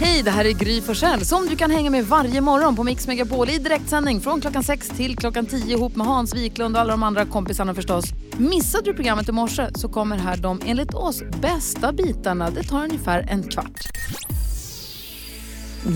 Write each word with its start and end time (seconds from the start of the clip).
Hej, 0.00 0.22
det 0.22 0.30
här 0.30 0.44
är 0.44 0.50
Gry 0.52 0.80
Forssell 0.80 1.24
som 1.24 1.46
du 1.46 1.56
kan 1.56 1.70
hänga 1.70 1.90
med 1.90 2.04
varje 2.06 2.40
morgon 2.40 2.76
på 2.76 2.84
Mix 2.84 3.06
Megapol 3.06 3.50
i 3.50 3.58
direktsändning 3.58 4.20
från 4.20 4.40
klockan 4.40 4.62
6 4.64 4.88
till 4.88 5.16
klockan 5.16 5.46
10 5.46 5.76
ihop 5.76 5.96
med 5.96 6.06
Hans 6.06 6.34
Wiklund 6.34 6.74
och 6.76 6.80
alla 6.80 6.90
de 6.90 7.02
andra 7.02 7.24
kompisarna 7.26 7.74
förstås. 7.74 8.04
Missade 8.38 8.84
du 8.84 8.94
programmet 8.94 9.28
i 9.28 9.32
morse 9.32 9.66
så 9.74 9.88
kommer 9.88 10.16
här 10.18 10.36
de 10.36 10.60
enligt 10.66 10.94
oss 10.94 11.22
bästa 11.42 11.92
bitarna. 11.92 12.50
Det 12.50 12.62
tar 12.62 12.84
ungefär 12.84 13.26
en 13.30 13.42
kvart. 13.42 13.80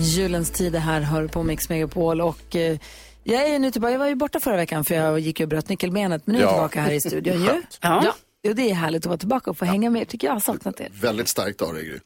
Julens 0.01 0.51
tid 0.51 0.75
är 0.75 0.79
här, 0.79 1.01
hör 1.01 1.27
på 1.27 1.43
Mix 1.43 1.69
Megapol 1.69 2.21
och 2.21 2.55
eh, 2.55 2.77
jag 3.23 3.47
är 3.49 3.59
nu 3.59 3.71
tillbaka. 3.71 3.91
Jag 3.91 3.99
var 3.99 4.07
ju 4.07 4.15
borta 4.15 4.39
förra 4.39 4.55
veckan 4.57 4.85
för 4.85 4.95
jag 4.95 5.19
gick 5.19 5.39
och 5.39 5.47
bröt 5.47 5.69
nyckelbenet 5.69 6.21
men 6.27 6.35
nu 6.35 6.41
är 6.41 6.43
jag 6.45 6.51
Ja. 6.51 6.53
tillbaka 6.55 6.81
här 6.81 6.91
i 6.91 7.01
studion 7.01 7.33
ju. 7.41 7.47
Skönt. 7.47 7.77
Ja. 7.81 8.13
Och 8.47 8.55
det 8.55 8.69
är 8.69 8.73
härligt 8.73 9.01
att 9.01 9.05
vara 9.05 9.17
tillbaka 9.17 9.51
och 9.51 9.57
få 9.57 9.65
hänga 9.65 9.89
med. 9.89 10.07
Tycker 10.07 10.27
jag 10.27 10.33
har 10.33 10.39
saknat 10.39 10.77
det. 10.77 10.89
Väldigt 11.01 11.27
starkt 11.27 11.61
av 11.61 11.73
dig, 11.73 11.85
Gry. 11.85 11.99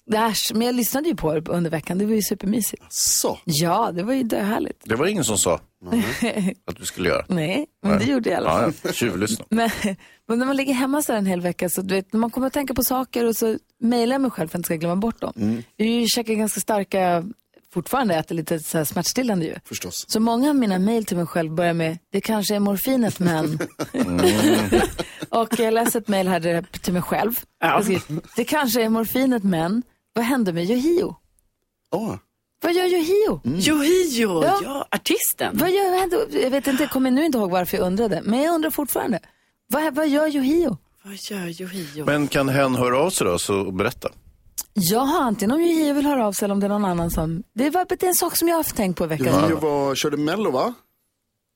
Men 0.54 0.62
jag 0.62 0.76
lyssnade 0.76 1.10
ju 1.10 1.16
på 1.16 1.36
er 1.36 1.50
under 1.50 1.70
veckan. 1.70 1.98
Det 1.98 2.06
var 2.06 2.14
ju 2.14 2.22
supermysigt. 2.22 2.84
Så. 2.90 3.40
Ja, 3.44 3.92
det 3.92 4.04
var 4.04 4.14
ju 4.14 4.24
döhärligt. 4.24 4.82
Det 4.86 4.96
var 4.96 5.08
ingen 5.08 5.24
som 5.24 5.38
sa 5.38 5.60
att 6.66 6.78
du 6.78 6.86
skulle 6.86 7.10
göra. 7.10 7.26
Nej, 7.28 7.66
men 7.84 8.00
det 8.00 8.06
gjorde 8.06 8.30
jag 8.30 8.42
i 8.42 8.46
alla 8.46 8.60
fall. 8.60 8.74
Ja. 8.84 8.92
Tjuvlyssna. 8.92 9.46
Men, 9.50 9.70
men 10.28 10.40
när 10.40 10.46
man 10.46 10.56
ligger 10.56 10.74
hemma 10.74 11.02
så 11.02 11.14
en 11.14 11.26
hel 11.26 11.42
vecka 11.42 11.70
så 11.70 11.82
du 11.82 11.96
vet, 11.96 12.14
när 12.14 12.20
man 12.20 12.30
kommer 12.30 12.48
att 12.48 12.54
tänka 12.54 12.74
på 12.74 12.84
saker 12.84 13.26
och 13.26 13.36
så 13.36 13.58
mejlar 13.80 14.14
jag 14.14 14.22
mig 14.22 14.32
själv 14.32 14.48
för 14.48 14.52
att 14.52 14.54
jag 14.54 14.60
inte 14.60 14.68
ska 14.68 14.76
glömma 14.76 14.96
bort 14.96 15.22
dem. 15.22 15.34
Mm. 15.36 15.64
Jag 15.76 16.10
käkar 16.10 16.34
ganska 16.34 16.60
starka, 16.60 17.24
fortfarande 17.74 18.16
äter 18.16 18.36
lite 18.36 18.60
så 18.60 18.78
här 18.78 18.86
smärtstillande 18.86 19.46
ju. 19.46 19.56
Förstås. 19.66 20.06
Så 20.08 20.20
många 20.20 20.50
av 20.50 20.56
mina 20.56 20.80
mejl 20.80 21.06
till 21.06 21.18
mig 21.18 21.26
själv 21.26 21.52
börjar 21.52 21.74
med, 21.74 21.98
det 22.12 22.22
kanske 22.22 22.56
är 22.56 22.60
morfinet 22.60 23.20
men. 23.20 23.60
och 25.30 25.60
jag 25.60 25.74
läste 25.74 25.98
ett 25.98 26.08
mejl 26.08 26.28
här 26.28 26.66
till 26.82 26.94
mig 26.94 27.02
själv. 27.02 27.40
Jag 27.60 27.84
skrev, 27.84 28.20
det 28.36 28.44
kanske 28.44 28.84
är 28.84 28.90
morfinet 28.90 29.44
men, 29.44 29.84
vad 30.14 30.26
hände 30.26 30.54
med 30.54 30.70
Yohio? 30.70 31.16
Åh. 31.92 32.16
Vad 32.64 32.74
gör 32.74 32.86
Yohio? 32.86 33.42
Yohio, 33.46 34.44
Ja. 34.44 34.60
ja. 34.64 34.88
artisten. 34.92 35.58
Vad 35.58 35.72
gör, 35.72 36.10
jag 36.44 36.50
vet 36.52 36.68
inte, 36.68 36.84
jag 36.84 36.92
kommer 36.92 37.12
nu 37.12 37.26
inte 37.26 37.38
ihåg 37.38 37.52
varför 37.52 37.78
jag 37.78 37.86
undrade, 37.88 38.22
men 38.24 38.42
jag 38.42 38.56
undrar 38.56 38.70
fortfarande. 38.70 39.20
Vad, 39.68 39.96
vad 39.96 40.08
gör 40.10 40.36
Yohio? 40.36 40.78
Vad 41.04 41.14
gör 41.32 41.62
Yohio? 41.62 42.06
Men 42.06 42.28
kan 42.28 42.50
hen 42.50 42.76
höra 42.76 43.00
av 43.00 43.10
sig 43.10 43.28
då 43.28 43.40
så, 43.40 43.56
och 43.60 43.74
berätta? 43.74 44.10
Jag 44.74 45.00
har 45.00 45.22
antingen 45.22 45.52
om 45.56 45.62
Yohio 45.62 45.94
vill 45.94 46.06
höra 46.06 46.28
av 46.28 46.32
sig 46.34 46.46
eller 46.46 46.54
om 46.54 46.60
det 46.60 46.68
är 46.68 46.70
någon 46.70 46.86
annan 46.86 47.12
som... 47.12 47.44
Det 47.56 47.70
var 47.70 47.86
det 47.90 48.04
är 48.04 48.08
en 48.08 48.14
sak 48.14 48.38
som 48.38 48.48
jag 48.48 48.56
har 48.56 48.60
haft 48.60 48.76
tänkt 48.76 48.98
på 48.98 49.04
i 49.04 49.08
veckan. 49.08 49.60
Var, 49.62 49.96
körde 49.96 50.18
Mello, 50.18 50.52
va? 50.52 50.74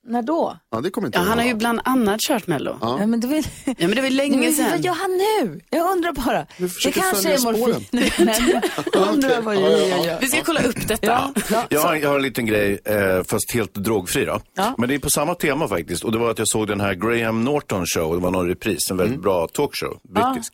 När 0.07 0.21
då? 0.21 0.57
Ja, 0.71 0.81
det 0.81 0.89
kommer 0.89 1.07
inte 1.07 1.17
Ja, 1.19 1.23
han 1.23 1.37
har 1.37 1.45
ju 1.45 1.53
bland 1.53 1.81
annat 1.83 2.19
kört 2.19 2.47
Mello. 2.47 2.77
Ja. 2.81 2.97
Ja, 2.99 3.05
men 3.05 3.19
det 3.19 3.27
var, 3.27 3.43
men 3.65 3.95
det 3.95 4.01
var 4.01 4.09
länge 4.09 4.37
men, 4.37 4.45
vad 4.45 4.53
sedan. 4.53 4.81
gör 4.81 4.93
han 4.93 5.11
nu? 5.17 5.61
Jag 5.69 5.91
undrar 5.91 6.11
bara. 6.11 6.45
Det 6.83 6.91
kanske 6.91 7.33
är 7.33 7.43
morfin. 7.43 7.85
Jag 8.93 9.13
undrar 9.13 9.41
vad 9.41 9.55
gör. 9.55 10.19
Vi 10.21 10.27
ska 10.27 10.43
kolla 10.43 10.61
upp 10.61 10.87
detta. 10.87 11.07
Ja, 11.07 11.31
ja. 11.49 11.67
Jag 11.69 11.81
har, 11.81 11.95
jag 11.95 12.09
har 12.09 12.15
en 12.15 12.21
liten 12.21 12.45
grej, 12.45 12.79
eh, 12.85 13.23
fast 13.23 13.51
helt 13.53 13.73
drogfri 13.73 14.25
då. 14.25 14.41
Ja. 14.55 14.75
Men 14.77 14.89
det 14.89 14.95
är 14.95 14.99
på 14.99 15.09
samma 15.09 15.35
tema 15.35 15.67
faktiskt. 15.67 16.03
Och 16.03 16.11
det 16.11 16.17
var 16.17 16.31
att 16.31 16.39
jag 16.39 16.47
såg 16.47 16.67
den 16.67 16.81
här 16.81 16.93
Graham 16.93 17.43
Norton 17.43 17.85
show, 17.85 18.15
det 18.15 18.21
var 18.21 18.31
någon 18.31 18.47
repris, 18.47 18.91
en 18.91 18.97
väldigt 18.97 19.21
bra 19.21 19.47
talkshow, 19.47 19.99
brittisk. 20.03 20.53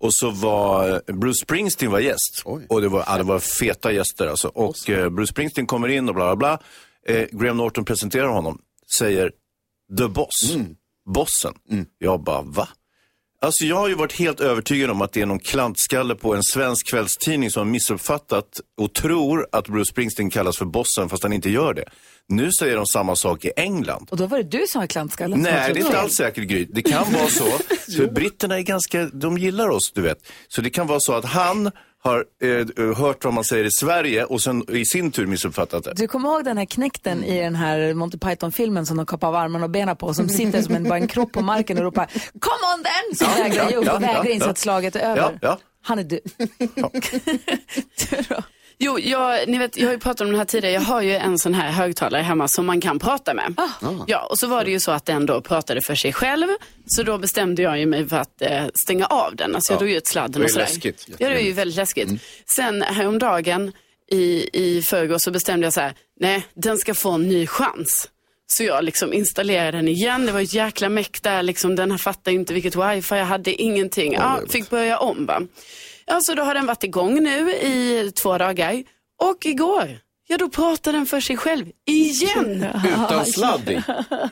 Och 0.00 0.14
så 0.14 0.30
var 0.30 0.88
eh, 0.88 1.14
Bruce 1.14 1.38
Springsteen 1.42 1.92
var 1.92 1.98
gäst. 1.98 2.42
Oj. 2.44 2.66
Och 2.68 2.80
det 2.80 2.88
var, 2.88 3.04
ja, 3.06 3.16
det 3.16 3.22
var 3.22 3.38
feta 3.38 3.92
gäster 3.92 4.26
alltså. 4.26 4.48
Och 4.48 4.90
eh, 4.90 5.08
Bruce 5.08 5.30
Springsteen 5.32 5.66
kommer 5.66 5.88
in 5.88 6.08
och 6.08 6.14
bla 6.14 6.36
bla 6.36 6.58
bla. 7.06 7.14
Eh, 7.14 7.26
Graham 7.32 7.56
Norton 7.56 7.84
presenterar 7.84 8.28
honom, 8.28 8.58
säger 8.98 9.32
the 9.98 10.08
boss, 10.08 10.56
bossen. 11.14 11.54
Jag 11.98 12.20
bara, 12.20 12.42
va? 12.42 12.68
Alltså 13.46 13.64
jag 13.64 13.76
har 13.76 13.88
ju 13.88 13.94
varit 13.94 14.12
helt 14.12 14.40
övertygad 14.40 14.90
om 14.90 15.02
att 15.02 15.12
det 15.12 15.20
är 15.20 15.26
någon 15.26 15.38
klantskalle 15.38 16.14
på 16.14 16.34
en 16.34 16.42
svensk 16.42 16.90
kvällstidning 16.90 17.50
som 17.50 17.60
har 17.60 17.72
missuppfattat 17.72 18.60
och 18.78 18.94
tror 18.94 19.46
att 19.52 19.68
Bruce 19.68 19.92
Springsteen 19.92 20.30
kallas 20.30 20.58
för 20.58 20.64
bossen 20.64 21.08
fast 21.08 21.22
han 21.22 21.32
inte 21.32 21.50
gör 21.50 21.74
det. 21.74 21.84
Nu 22.28 22.52
säger 22.52 22.76
de 22.76 22.86
samma 22.86 23.16
sak 23.16 23.44
i 23.44 23.50
England. 23.56 24.08
Och 24.10 24.16
då 24.16 24.26
var 24.26 24.38
det 24.38 24.58
du 24.58 24.64
som 24.68 24.80
har 24.80 24.86
klantskallen. 24.86 25.40
Nej, 25.42 25.74
det 25.74 25.80
är 25.80 25.84
inte 25.84 25.98
alls 25.98 26.14
säkert 26.14 26.44
Gry. 26.44 26.66
Det 26.70 26.82
kan 26.82 27.12
vara 27.12 27.28
så. 27.28 27.44
För 27.96 28.10
britterna 28.10 28.58
är 28.58 28.62
ganska, 28.62 29.04
de 29.04 29.38
gillar 29.38 29.68
oss, 29.68 29.92
du 29.94 30.02
vet. 30.02 30.18
Så 30.48 30.60
det 30.60 30.70
kan 30.70 30.86
vara 30.86 31.00
så 31.00 31.12
att 31.12 31.24
han 31.24 31.70
har 32.02 32.24
eh, 32.42 32.96
hört 32.96 33.24
vad 33.24 33.34
man 33.34 33.44
säger 33.44 33.64
i 33.64 33.70
Sverige 33.70 34.24
och 34.24 34.42
sen 34.42 34.64
i 34.68 34.84
sin 34.84 35.10
tur 35.10 35.26
missuppfattat 35.26 35.84
det. 35.84 35.92
Du 35.96 36.08
kommer 36.08 36.28
ihåg 36.28 36.44
den 36.44 36.58
här 36.58 36.64
knäkten 36.64 37.24
i 37.24 37.40
den 37.40 37.54
här 37.54 37.94
Monty 37.94 38.18
Python-filmen 38.18 38.86
som 38.86 38.96
de 38.96 39.06
kapar 39.06 39.28
av 39.28 39.34
armarna 39.34 39.64
och 39.64 39.70
benen 39.70 39.96
på 39.96 40.14
som 40.14 40.28
sitter 40.28 40.62
som 40.62 40.74
en, 40.74 40.84
bara 40.84 40.98
en 40.98 41.08
kropp 41.08 41.32
på 41.32 41.40
marken 41.40 41.78
och 41.78 41.84
ropar 41.84 42.06
Come 42.40 42.76
on 42.76 42.84
then! 42.84 43.16
Som 43.16 43.42
vägrar 43.42 43.70
ge 43.70 43.76
upp 43.76 43.84
ja, 43.86 43.96
och 43.96 44.02
vägrar 44.02 44.24
ja, 44.24 44.30
inse 44.30 44.46
ja. 44.46 44.50
att 44.50 44.58
slaget 44.58 44.96
är 44.96 45.00
över. 45.00 45.16
Ja, 45.16 45.32
ja. 45.40 45.58
Han 45.82 45.98
är 45.98 46.04
du. 46.04 46.20
du 48.10 48.22
då? 48.28 48.42
Jo, 48.78 48.98
jag, 48.98 49.48
ni 49.48 49.58
vet, 49.58 49.76
jag 49.76 49.86
har 49.86 49.92
ju 49.92 49.98
pratat 49.98 50.20
om 50.20 50.32
det 50.32 50.38
här 50.38 50.44
tidigare. 50.44 50.74
Jag 50.74 50.80
har 50.80 51.02
ju 51.02 51.14
en 51.14 51.38
sån 51.38 51.54
här 51.54 51.70
högtalare 51.70 52.22
hemma 52.22 52.48
som 52.48 52.66
man 52.66 52.80
kan 52.80 52.98
prata 52.98 53.34
med. 53.34 53.54
Ah. 53.56 54.04
Ja, 54.06 54.26
och 54.30 54.38
så 54.38 54.46
var 54.46 54.64
det 54.64 54.70
ju 54.70 54.80
så 54.80 54.90
att 54.90 55.04
den 55.06 55.26
då 55.26 55.40
pratade 55.40 55.80
för 55.82 55.94
sig 55.94 56.12
själv. 56.12 56.46
Så 56.86 57.02
då 57.02 57.18
bestämde 57.18 57.62
jag 57.62 57.78
ju 57.78 57.86
mig 57.86 58.08
för 58.08 58.16
att 58.16 58.42
eh, 58.42 58.64
stänga 58.74 59.06
av 59.06 59.36
den. 59.36 59.54
Alltså 59.54 59.72
jag 59.72 59.80
drog 59.80 59.90
ut 59.90 60.06
sladden 60.06 60.32
Det 60.32 60.38
och 60.38 60.42
ju 60.44 60.52
sådär. 60.52 60.66
läskigt. 60.66 61.06
Ja, 61.18 61.28
det 61.28 61.34
var 61.34 61.40
ju 61.40 61.52
väldigt 61.52 61.76
läskigt. 61.76 62.08
Sen 62.46 62.82
häromdagen 62.82 63.72
i, 64.10 64.50
i 64.52 64.82
förrgår 64.82 65.18
så 65.18 65.30
bestämde 65.30 65.66
jag 65.66 65.72
så 65.72 65.80
här, 65.80 65.94
nej, 66.20 66.46
den 66.54 66.78
ska 66.78 66.94
få 66.94 67.10
en 67.10 67.28
ny 67.28 67.46
chans. 67.46 68.08
Så 68.46 68.64
jag 68.64 68.84
liksom 68.84 69.12
installerade 69.12 69.78
den 69.78 69.88
igen. 69.88 70.26
Det 70.26 70.32
var 70.32 70.40
ett 70.40 70.52
jäkla 70.54 70.88
meck 70.88 71.22
där, 71.22 71.42
liksom, 71.42 71.76
den 71.76 71.90
här 71.90 71.98
fattade 71.98 72.34
inte 72.34 72.54
vilket 72.54 72.76
wifi 72.76 73.14
jag 73.14 73.24
hade, 73.24 73.52
ingenting. 73.62 74.12
Ja, 74.12 74.40
fick 74.48 74.70
börja 74.70 74.98
om 74.98 75.26
va. 75.26 75.42
Ja, 76.06 76.18
så 76.22 76.34
då 76.34 76.42
har 76.42 76.54
den 76.54 76.66
varit 76.66 76.84
igång 76.84 77.22
nu 77.22 77.50
i 77.52 78.10
två 78.14 78.38
dagar. 78.38 78.82
Och 79.22 79.46
igår, 79.46 79.98
ja 80.28 80.38
då 80.38 80.48
pratade 80.48 80.98
den 80.98 81.06
för 81.06 81.20
sig 81.20 81.36
själv 81.36 81.66
igen. 81.86 82.66
Utan 82.86 83.26
sladd 83.36 83.68
i. 83.70 83.82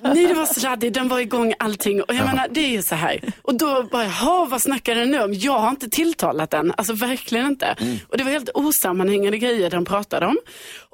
Nej, 0.03 0.27
det 0.27 0.35
var 0.35 0.47
sladdig, 0.47 0.93
den 0.93 1.09
var 1.09 1.19
igång 1.19 1.55
allting. 1.59 2.03
Och 2.03 2.15
jag 2.15 2.27
menar, 2.27 2.49
det 2.51 2.61
är 2.61 2.69
ju 2.71 2.83
så 2.83 2.95
här. 2.95 3.21
Och 3.43 3.55
då 3.55 3.83
bara, 3.83 4.05
jaha, 4.05 4.45
vad 4.45 4.63
snackar 4.63 4.95
den 4.95 5.11
nu 5.11 5.23
om? 5.23 5.35
Jag 5.35 5.59
har 5.59 5.71
inte 5.71 5.89
tilltalat 5.89 6.51
den, 6.51 6.73
alltså 6.77 6.93
verkligen 6.93 7.47
inte. 7.47 7.77
Och 8.09 8.19
det 8.19 8.25
var 8.25 8.31
helt 8.31 8.51
osammanhängande 8.55 9.39
grejer 9.39 9.71
den 9.71 9.85
pratade 9.85 10.27
om. 10.27 10.37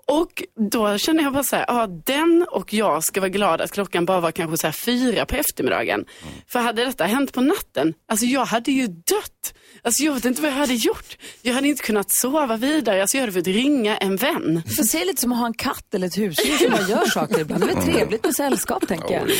Och 0.06 0.42
då 0.70 0.98
kände 0.98 1.22
jag 1.22 1.32
bara 1.32 1.44
så 1.44 1.56
här, 1.56 1.64
ja 1.68 1.86
den 1.86 2.46
och 2.50 2.72
jag 2.74 3.04
ska 3.04 3.20
vara 3.20 3.28
glada 3.28 3.64
att 3.64 3.72
klockan 3.72 4.04
bara 4.04 4.20
var 4.20 4.32
kanske 4.32 4.56
så 4.56 4.66
här 4.66 4.72
fyra 4.72 5.26
på 5.26 5.36
eftermiddagen. 5.36 6.04
För 6.48 6.58
hade 6.58 6.84
detta 6.84 7.04
hänt 7.04 7.32
på 7.32 7.40
natten, 7.40 7.94
alltså 8.08 8.26
jag 8.26 8.44
hade 8.44 8.72
ju 8.72 8.86
dött. 8.86 9.54
Alltså 9.82 10.02
jag 10.02 10.14
vet 10.14 10.24
inte 10.24 10.42
vad 10.42 10.50
jag 10.50 10.56
hade 10.56 10.74
gjort. 10.74 11.16
Jag 11.42 11.54
hade 11.54 11.68
inte 11.68 11.82
kunnat 11.82 12.10
sova 12.10 12.56
vidare, 12.56 13.00
alltså 13.00 13.16
jag 13.16 13.22
hade 13.22 13.32
fått 13.32 13.46
ringa 13.46 13.96
en 13.96 14.16
vän. 14.16 14.62
Du 14.66 14.74
får 14.74 14.84
se 14.84 15.04
lite 15.04 15.20
som 15.20 15.32
att 15.32 15.38
ha 15.38 15.46
en 15.46 15.54
katt 15.54 15.94
eller 15.94 16.06
ett 16.06 16.18
husdjur 16.18 16.56
som 16.56 16.70
bara 16.70 16.88
gör 16.88 17.04
saker 17.06 17.40
ibland. 17.40 17.66
Det 17.66 17.72
är 17.72 17.82
trevligt 17.92 18.24
med 18.24 18.34
sällskap 18.34 18.88
tänker 18.88 19.14
jag. 19.14 19.30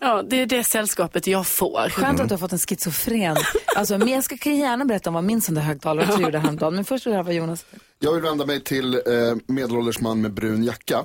Ja, 0.00 0.22
det 0.22 0.36
är 0.36 0.46
det 0.46 0.64
sällskapet 0.64 1.26
jag 1.26 1.46
får. 1.46 1.90
Skönt 1.90 2.20
att 2.20 2.28
du 2.28 2.34
har 2.34 2.38
fått 2.38 2.52
en 2.52 2.58
schizofren. 2.58 3.36
Alltså, 3.76 3.98
men 3.98 4.08
jag 4.08 4.24
ska 4.24 4.36
kan 4.36 4.56
gärna 4.56 4.84
berätta 4.84 5.10
om 5.10 5.14
vad 5.14 5.24
min 5.24 5.40
sån 5.42 5.54
där 5.54 5.62
högtalare 5.62 6.06
gjorde 6.22 6.38
häromdagen. 6.38 6.74
Men 6.74 6.84
först 6.84 7.06
vill 7.06 7.10
jag 7.10 7.16
höra 7.16 7.24
vad 7.24 7.34
Jonas 7.34 7.64
Jag 7.98 8.12
vill 8.12 8.22
vända 8.22 8.46
mig 8.46 8.60
till 8.60 8.94
eh, 8.94 9.00
medelålders 9.46 10.00
man 10.00 10.20
med 10.20 10.34
brun 10.34 10.64
jacka. 10.64 11.04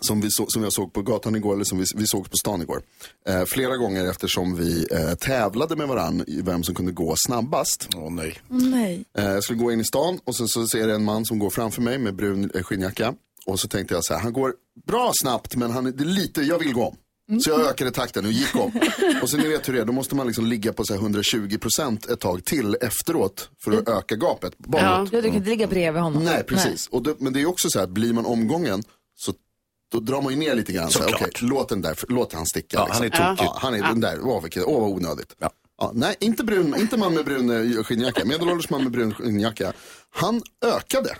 Som, 0.00 0.20
vi 0.20 0.30
så, 0.30 0.46
som 0.48 0.62
jag 0.62 0.72
såg 0.72 0.92
på 0.92 1.02
gatan 1.02 1.36
igår, 1.36 1.54
eller 1.54 1.64
som 1.64 1.78
vi, 1.78 1.84
vi 1.96 2.06
såg 2.06 2.30
på 2.30 2.36
stan 2.36 2.62
igår. 2.62 2.82
Eh, 3.28 3.44
flera 3.44 3.76
gånger 3.76 4.10
eftersom 4.10 4.56
vi 4.56 4.86
eh, 4.90 5.14
tävlade 5.14 5.76
med 5.76 5.88
varann 5.88 6.24
i 6.26 6.42
vem 6.42 6.62
som 6.62 6.74
kunde 6.74 6.92
gå 6.92 7.14
snabbast. 7.16 7.88
Åh 7.96 8.10
nej. 8.10 8.38
Nej. 8.48 9.04
Eh, 9.18 9.24
jag 9.24 9.44
skulle 9.44 9.58
gå 9.58 9.72
in 9.72 9.80
i 9.80 9.84
stan 9.84 10.20
och 10.24 10.36
så, 10.36 10.48
så 10.48 10.66
ser 10.66 10.78
jag 10.78 10.90
en 10.90 11.04
man 11.04 11.24
som 11.24 11.38
går 11.38 11.50
framför 11.50 11.82
mig 11.82 11.98
med 11.98 12.14
brun 12.14 12.50
eh, 12.54 12.62
skinnjacka. 12.62 13.14
Och 13.46 13.60
så 13.60 13.68
tänkte 13.68 13.94
jag 13.94 14.04
så 14.04 14.14
här, 14.14 14.20
han 14.20 14.32
går 14.32 14.54
bra 14.86 15.12
snabbt 15.22 15.56
men 15.56 15.70
han 15.70 15.84
det 15.84 16.02
är 16.02 16.04
lite, 16.04 16.42
jag 16.42 16.58
vill 16.58 16.72
gå 16.72 16.84
om. 16.84 16.96
Så 17.42 17.50
jag 17.50 17.60
ökade 17.60 17.90
takten 17.90 18.24
och 18.26 18.32
gick 18.32 18.54
om. 18.54 18.72
Och 19.22 19.30
så 19.30 19.36
ni 19.36 19.48
vet 19.48 19.68
hur 19.68 19.72
det 19.74 19.80
är, 19.80 19.84
då 19.84 19.92
måste 19.92 20.14
man 20.14 20.26
liksom 20.26 20.46
ligga 20.46 20.72
på 20.72 20.84
så 20.84 20.94
här 20.94 21.00
120% 21.00 22.12
ett 22.12 22.20
tag 22.20 22.44
till 22.44 22.76
efteråt 22.80 23.50
för 23.64 23.72
att 23.72 23.88
öka 23.88 24.16
gapet. 24.16 24.58
Bara 24.58 24.82
Ja. 24.82 25.06
du 25.10 25.22
kan 25.22 25.34
inte 25.34 25.50
ligga 25.50 25.66
bredvid 25.66 26.02
honom. 26.02 26.24
Nej, 26.24 26.42
precis. 26.44 26.86
Och 26.88 27.02
då, 27.02 27.14
men 27.18 27.32
det 27.32 27.40
är 27.40 27.46
också 27.46 27.68
så 27.70 27.78
här, 27.78 27.86
blir 27.86 28.12
man 28.12 28.26
omgången 28.26 28.82
så 29.16 29.32
då 29.92 30.00
drar 30.00 30.22
man 30.22 30.32
ju 30.32 30.38
ner 30.38 30.54
lite 30.54 30.72
grann. 30.72 30.90
Så 30.90 30.98
här, 31.02 31.14
okej, 31.14 31.30
låt 31.40 31.68
den 31.68 31.82
där, 31.82 31.98
låt 32.08 32.32
han 32.32 32.46
sticka. 32.46 32.76
Ja, 32.76 32.98
liksom. 33.02 33.20
han 33.22 33.32
är 33.32 33.36
tokig. 33.36 33.46
Ja, 33.48 33.58
han 33.60 33.74
är 33.74 33.82
den 33.82 34.00
där, 34.00 34.18
åh, 34.22 34.42
vilket, 34.42 34.64
åh 34.64 34.80
vad 34.80 34.90
onödigt. 34.90 35.34
Ja. 35.38 35.50
Ja, 35.78 35.90
nej, 35.94 36.16
inte, 36.20 36.44
brun, 36.44 36.74
inte 36.80 36.96
man 36.96 37.14
med 37.14 37.24
brun 37.24 37.76
eh, 37.76 37.82
skinnjacka, 37.84 38.24
medelålders 38.24 38.70
man 38.70 38.82
med 38.82 38.92
brun 38.92 39.14
skinnjacka. 39.14 39.72
Han 40.14 40.42
ökade, 40.64 41.16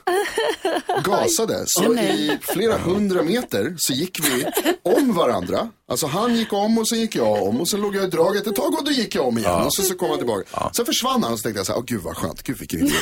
gasade, 1.05 1.65
så 1.67 1.95
i 1.95 2.39
flera 2.43 2.79
hundra 2.79 3.23
meter 3.23 3.75
så 3.79 3.93
gick 3.93 4.21
vi 4.29 4.47
om 4.83 5.15
varandra. 5.15 5.69
Alltså 5.89 6.07
han 6.07 6.37
gick 6.37 6.53
om 6.53 6.79
och 6.79 6.89
så 6.89 6.97
gick 6.97 7.15
jag 7.17 7.43
om 7.43 7.61
och 7.61 7.69
sen 7.69 7.81
låg 7.81 7.97
jag 7.97 8.05
i 8.05 8.07
draget 8.07 8.47
ett 8.47 8.57
tag 8.57 8.75
och 8.79 8.85
då 8.85 8.91
gick 8.91 9.15
jag 9.15 9.27
om 9.27 9.39
igen 9.39 9.51
och 9.65 9.75
så, 9.75 9.83
så 9.83 9.95
kom 9.95 10.09
han 10.11 10.19
tillbaka. 10.19 10.71
Sen 10.73 10.87
försvann 10.87 11.23
han 11.23 11.33
och 11.33 11.39
så 11.39 11.43
tänkte 11.43 11.59
jag 11.59 11.67
så 11.67 11.73
här, 11.73 11.79
åh 11.79 11.85
gud 11.87 12.01
vad 12.03 12.17
skönt, 12.17 12.43
gud 12.43 12.59
vilken 12.59 12.81
idiot. 12.81 12.93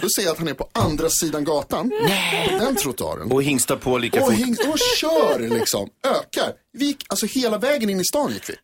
Då 0.00 0.08
ser 0.16 0.22
jag 0.22 0.32
att 0.32 0.38
han 0.38 0.48
är 0.48 0.54
på 0.54 0.68
andra 0.72 1.08
sidan 1.10 1.44
gatan, 1.44 1.90
på 2.50 2.58
den 2.64 2.76
trottoaren. 2.76 3.32
Och 3.32 3.42
hingstar 3.42 3.76
på 3.76 3.98
lika 3.98 4.20
Och, 4.20 4.26
fort. 4.26 4.34
hing, 4.38 4.56
och 4.68 4.78
kör 5.00 5.38
liksom, 5.58 5.88
ökar. 6.06 6.52
Vi 6.72 6.84
gick, 6.86 7.04
alltså 7.08 7.26
hela 7.26 7.58
vägen 7.58 7.90
in 7.90 8.00
i 8.00 8.04
stan 8.04 8.32
gick 8.32 8.50
vi. 8.50 8.54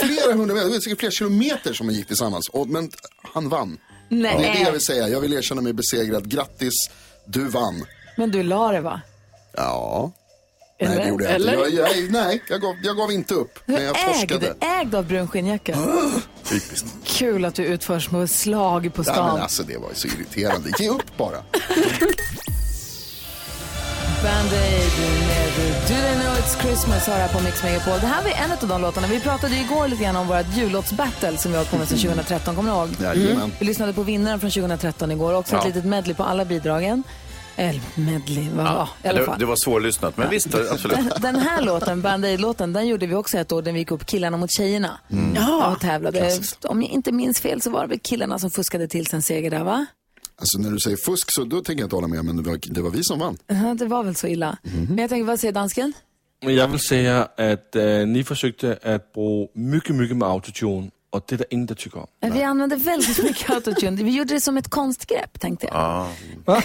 Flera 0.00 0.32
hundra 0.34 0.54
meter, 0.54 0.66
det 0.68 0.72
var 0.74 0.80
säkert 0.80 0.98
flera 0.98 1.12
kilometer 1.12 1.72
som 1.72 1.88
vi 1.88 1.94
gick 1.94 2.06
tillsammans. 2.06 2.48
Och, 2.48 2.68
men 2.68 2.90
han 3.34 3.48
vann. 3.48 3.78
Nej. 4.08 4.36
Det 4.38 4.46
är 4.48 4.52
det 4.54 4.60
jag 4.60 4.72
vill 4.72 4.80
säga, 4.80 5.08
jag 5.08 5.20
vill 5.20 5.32
erkänna 5.32 5.60
mig 5.60 5.72
besegrad. 5.72 6.28
Grattis 6.30 6.74
Du 7.26 7.44
vann. 7.48 7.84
Men 8.16 8.30
du 8.30 8.42
la 8.42 8.72
det 8.72 8.80
va? 8.80 9.00
Ja. 9.56 10.12
Nej, 10.80 10.88
Eller? 10.92 11.02
det 11.02 11.08
gjorde 11.08 11.24
jag 11.24 11.32
Eller? 11.34 11.52
inte. 11.66 11.76
Jag, 11.76 11.96
jag, 11.96 12.10
nej, 12.10 12.42
jag 12.48 12.60
gav, 12.60 12.74
jag 12.82 12.96
gav 12.96 13.12
inte 13.12 13.34
upp. 13.34 13.58
Men 13.66 13.84
jag 13.84 13.96
Ägd, 13.98 14.14
torskade. 14.28 14.54
ägd 14.60 14.94
av 14.94 15.06
brun 15.06 15.28
skinnjacka. 15.28 15.78
Typiskt. 16.44 16.86
Kul 17.04 17.44
att 17.44 17.54
du 17.54 17.64
utför 17.64 18.00
små 18.00 18.26
slag 18.26 18.94
på 18.94 19.04
stan. 19.04 19.32
men 19.34 19.42
alltså, 19.42 19.62
det 19.62 19.76
var 19.76 19.88
ju 19.88 19.94
så 19.94 20.08
irriterande. 20.08 20.70
Ge 20.78 20.88
upp 20.88 21.16
bara. 21.16 21.36
Band-Aid 24.22 25.29
Do 25.90 25.96
They 25.96 26.14
Know 26.14 26.32
It's 26.40 26.62
Christmas 26.62 27.06
har 27.06 27.14
här 27.14 27.28
på 27.28 27.40
Mix 27.44 27.62
Megapol. 27.62 28.00
Det 28.00 28.06
här 28.06 28.22
var 28.22 28.30
en 28.30 28.52
av 28.52 28.68
de 28.68 28.80
låtarna. 28.82 29.06
Vi 29.06 29.20
pratade 29.20 29.54
ju 29.54 29.60
igår 29.64 29.88
lite 29.88 30.02
grann 30.02 30.16
om 30.16 30.26
vårt 30.26 30.56
jullåtsbattle 30.56 31.36
som 31.38 31.52
vi 31.52 31.58
har 31.58 31.64
på 31.64 31.76
med 31.78 31.88
sedan 31.88 31.98
2013. 31.98 32.56
Kommer 32.56 32.70
du 32.70 32.76
ihåg? 32.76 32.88
Jajamän. 33.16 33.52
Vi 33.58 33.66
lyssnade 33.66 33.92
på 33.92 34.02
vinnaren 34.02 34.40
från 34.40 34.50
2013 34.50 35.10
igår. 35.12 35.34
Också 35.34 35.56
ett 35.56 35.62
Ja. 35.62 35.68
litet 35.68 35.84
medley 35.84 36.14
på 36.14 36.22
alla 36.22 36.44
bidragen. 36.44 37.02
Eller 37.56 37.80
medley, 37.94 38.48
vad 38.56 38.66
ja, 38.66 38.88
i 39.04 39.08
alla 39.08 39.18
det, 39.18 39.24
fall. 39.24 39.38
det 39.38 39.44
var 39.46 39.56
svårlyssnat, 39.56 40.16
men 40.16 40.30
visst, 40.30 40.54
absolut. 40.72 40.98
Den 41.18 41.36
här 41.36 41.62
låten, 41.62 42.02
Band-Aid-låten, 42.02 42.72
den 42.72 42.86
gjorde 42.86 43.06
vi 43.06 43.14
också 43.14 43.38
ett 43.38 43.52
år. 43.52 43.62
Den 43.62 43.74
vi 43.74 43.80
gick 43.80 43.90
upp 43.90 44.06
killarna 44.06 44.36
mot 44.36 44.50
tjejerna. 44.52 44.98
Ja, 45.34 45.72
och 45.72 45.80
tävlade. 45.80 46.38
Om 46.64 46.82
jag 46.82 46.90
inte 46.90 47.12
minns 47.12 47.40
fel 47.40 47.62
så 47.62 47.70
var 47.70 47.86
det 47.86 47.98
killarna 47.98 48.38
som 48.38 48.50
fuskade 48.50 48.88
till 48.88 49.06
sin 49.06 49.22
seger 49.22 49.50
där, 49.50 49.64
va? 49.64 49.86
Alltså 50.40 50.58
när 50.58 50.70
du 50.70 50.78
säger 50.78 50.96
fusk 50.96 51.26
så 51.32 51.44
då 51.44 51.60
tänker 51.60 51.82
jag 51.82 51.86
inte 51.86 51.96
hålla 51.96 52.08
med, 52.08 52.24
men 52.24 52.36
det 52.36 52.42
var, 52.42 52.58
det 52.62 52.82
var 52.82 52.90
vi 52.90 53.04
som 53.04 53.18
vann. 53.18 53.38
Det 53.78 53.86
var 53.86 54.02
väl 54.02 54.14
så 54.14 54.26
illa. 54.26 54.58
Men 54.88 54.98
jag 54.98 55.10
tänker, 55.10 55.24
vad 55.24 55.40
säger 55.40 55.52
dansken? 55.52 55.92
Jag 56.40 56.68
vill 56.68 56.80
säga 56.80 57.24
att 57.24 57.76
äh, 57.76 58.06
ni 58.06 58.24
försökte 58.24 58.78
att 58.82 59.12
bruge 59.12 59.48
mycket, 59.54 59.96
mycket 59.96 60.16
med 60.16 60.28
autotune 60.28 60.90
och 61.10 61.24
det 61.28 61.34
är 61.34 61.38
det 61.38 61.44
ingen, 61.50 61.66
der 61.66 61.74
tycker 61.74 61.98
om. 61.98 62.06
Vi 62.32 62.42
använde 62.42 62.76
väldigt 62.76 63.22
mycket 63.22 63.50
autotune. 63.54 64.02
Vi 64.02 64.10
gjorde 64.10 64.34
det 64.34 64.40
som 64.40 64.56
ett 64.56 64.68
konstgrepp, 64.68 65.40
tänkte 65.40 65.66
jag. 65.66 66.06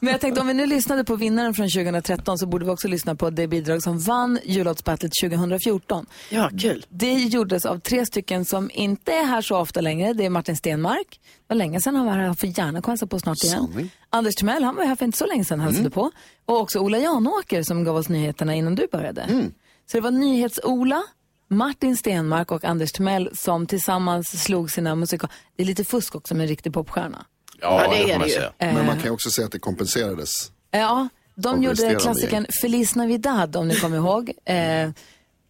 Men 0.00 0.12
jag 0.12 0.20
tänkte, 0.20 0.40
om 0.40 0.46
vi 0.46 0.54
nu 0.54 0.66
lyssnade 0.66 1.04
på 1.04 1.16
vinnaren 1.16 1.54
från 1.54 1.68
2013 1.68 2.38
så 2.38 2.46
borde 2.46 2.64
vi 2.64 2.70
också 2.70 2.88
lyssna 2.88 3.14
på 3.14 3.30
det 3.30 3.48
bidrag 3.48 3.82
som 3.82 3.98
vann 3.98 4.38
jullåtsbattlet 4.44 5.12
2014. 5.22 6.06
Ja, 6.30 6.50
kul. 6.60 6.86
Det 6.88 7.12
gjordes 7.12 7.66
av 7.66 7.78
tre 7.78 8.06
stycken 8.06 8.44
som 8.44 8.70
inte 8.74 9.12
är 9.12 9.24
här 9.24 9.42
så 9.42 9.56
ofta 9.56 9.80
längre. 9.80 10.12
Det 10.12 10.24
är 10.24 10.30
Martin 10.30 10.56
Stenmark. 10.56 11.20
Det 11.20 11.54
var 11.54 11.56
länge 11.56 11.80
sedan 11.80 11.94
han 11.96 12.06
var 12.06 12.12
här. 12.12 12.26
Han 12.26 12.36
får 12.36 12.58
gärna 12.58 12.82
komma 12.82 12.96
på 13.10 13.18
snart 13.20 13.44
igen. 13.44 13.68
Sanning. 13.68 13.90
Anders 14.10 14.34
Timell, 14.34 14.62
han 14.64 14.76
var 14.76 14.84
här 14.84 14.96
för 14.96 15.04
inte 15.04 15.18
så 15.18 15.26
länge 15.26 15.44
sedan 15.44 15.60
hälsade 15.60 15.90
på. 15.90 16.10
Och 16.46 16.60
också 16.60 16.78
Ola 16.78 16.98
Janåker 16.98 17.62
som 17.62 17.84
gav 17.84 17.96
oss 17.96 18.08
nyheterna 18.08 18.54
innan 18.54 18.74
du 18.74 18.86
började. 18.92 19.50
Så 19.90 19.96
det 19.96 20.00
var 20.00 20.10
Nyhets-Ola, 20.10 21.02
Martin 21.48 21.96
Stenmark 21.96 22.52
och 22.52 22.64
Anders 22.64 22.92
Timell 22.92 23.30
som 23.36 23.66
tillsammans 23.66 24.42
slog 24.44 24.70
sina 24.70 24.94
musikal... 24.94 25.30
Det 25.56 25.62
är 25.62 25.66
lite 25.66 25.84
fusk 25.84 26.14
också 26.14 26.34
med 26.34 26.44
en 26.44 26.48
riktig 26.48 26.72
popstjärna. 26.72 27.24
Ja, 27.60 27.82
Ja, 27.84 27.90
det 27.90 27.96
är 27.96 28.02
får 28.02 28.08
man 28.12 28.20
det 28.20 28.26
ju. 28.28 28.34
säga. 28.34 28.52
Men 28.58 28.86
man 28.86 28.96
kan 28.96 29.04
ju 29.04 29.10
också 29.10 29.30
säga 29.30 29.46
att 29.46 29.52
det 29.52 29.58
kompenserades. 29.58 30.50
Ja, 30.70 31.08
de 31.34 31.62
gjorde 31.62 31.94
klassikern 31.94 32.46
Feliz 32.62 32.94
Navidad 32.94 33.56
om 33.56 33.68
ni 33.68 33.74
kommer 33.76 33.96
ihåg. 33.96 34.32
Eh, 34.46 34.90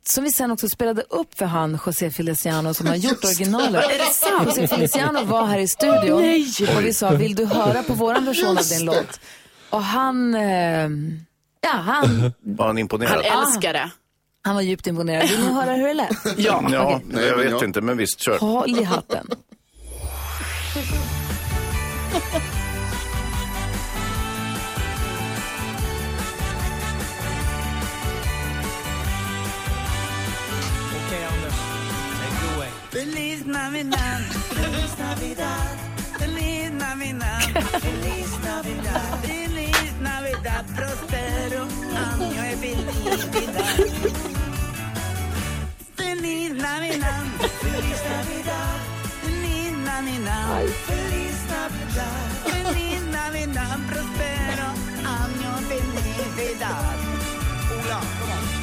som 0.06 0.24
vi 0.24 0.32
sen 0.32 0.50
också 0.50 0.68
spelade 0.68 1.02
upp 1.02 1.38
för 1.38 1.46
han 1.46 1.78
José 1.86 2.10
Feliciano 2.10 2.74
som 2.74 2.86
har 2.86 2.94
gjort 2.96 3.24
originalet. 3.24 3.84
Är 3.84 3.98
det 3.98 4.04
sant? 4.04 4.46
José 4.46 4.66
Feliciano 4.66 5.24
var 5.24 5.46
här 5.46 5.58
i 5.58 5.68
studion 5.68 6.22
och 6.76 6.84
vi 6.84 6.94
sa, 6.94 7.10
vill 7.10 7.34
du 7.34 7.44
höra 7.46 7.82
på 7.82 7.92
våran 7.94 8.24
version 8.24 8.58
av 8.58 8.64
din 8.64 8.84
låt? 8.84 9.20
Och 9.70 9.82
han, 9.82 10.34
eh, 10.34 10.88
ja 11.60 11.70
han, 11.70 12.32
Var 12.40 12.66
han 12.66 12.78
imponerad? 12.78 13.24
Han 13.24 13.46
älskar 13.46 13.72
det. 13.72 13.90
Han 14.44 14.54
var 14.54 14.62
djupt 14.62 14.86
imponerad. 14.86 15.28
Vill 15.28 15.40
ni 15.40 15.52
höra 15.52 15.72
hur 15.72 15.86
det 15.88 15.94
lät? 15.94 16.10
Ja. 16.36 16.64
Ja, 16.70 16.84
Okej. 16.96 17.06
Nej, 17.08 17.24
jag 17.26 17.36
vet 17.36 17.62
inte, 17.62 17.80
men 17.80 17.96
visst, 17.96 18.20
kör. 18.20 18.38
Håll 18.38 18.78
i 18.78 18.82
hatten. 18.84 19.26
Feliz 32.90 33.44
Navidad, 33.46 34.22
Feliz 34.50 34.98
Navidad, 34.98 35.78
Feliz 36.18 36.70
Navidad, 36.70 37.42
Feliz 37.82 38.38
Navidad, 38.44 39.18
Navidad, 40.24 40.64
prospero 40.74 41.68
año 41.94 42.42
y 42.46 42.56
felicidad. 42.56 43.76
Feliz 45.96 46.50
Navidad, 46.54 47.24
Feliz 47.60 48.00
Navidad, 48.08 48.76
Feliz 49.20 49.72
Navidad, 49.84 50.64
Feliz 50.86 51.36
Navidad, 51.50 52.20
Feliz 52.46 53.02
Navidad, 53.12 53.78
prospero 53.86 54.66
año 55.04 55.50
y 55.60 55.62
felicidad. 55.68 56.96
Ola. 57.84 58.00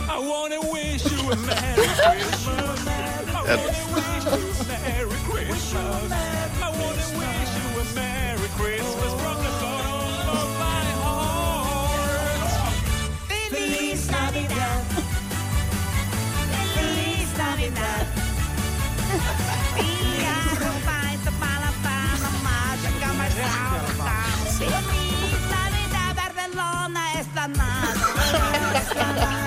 I 0.09 0.17
wanna 0.17 0.59
wish 0.61 1.05
you 1.11 1.31
a 1.31 1.35
Merry 1.35 1.87
Christmas. 2.01 2.87
I 2.87 3.43
wanna 3.45 3.61
wish 3.61 4.25
you 4.25 4.41
a 4.41 4.65
Merry 4.67 5.17
Christmas. 5.29 6.11
I 6.59 6.69
wanna 6.71 7.05
wish 7.19 7.51
you 7.61 7.67
a 7.79 7.85
Merry 7.93 8.49
Christmas 8.57 9.13
from 9.21 9.37
the 9.43 9.70
Navidad. 14.31 14.81
Feliz 16.73 17.37
Navidad. 17.37 18.07
Via 19.75 20.37
rompite 20.61 21.31
para 21.37 21.69
Panamá, 21.83 22.77
llegamos 22.81 23.33
a 23.35 23.51
Feliz 24.57 25.41
Navidad, 25.51 26.11
Barcelona, 26.15 27.01
Esplanada. 27.19 28.05
Esplanado, 28.77 29.37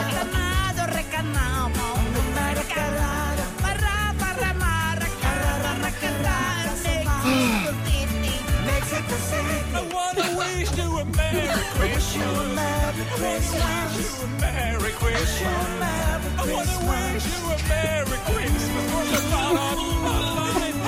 Merry 11.84 13.04
Christmas. 13.12 13.60
Wish 13.94 14.08
you 14.08 14.24
a 14.24 14.28
Merry 14.40 14.92
Christmas. 14.92 15.42
I 15.42 16.48
wanna 16.50 16.78
wish 16.88 17.26
you 17.28 17.40
a 17.44 17.56
Merry 17.68 18.18
Christmas 18.24 18.86
from 18.90 19.06
the 19.12 19.20
bottom 19.30 19.92
of 19.92 20.20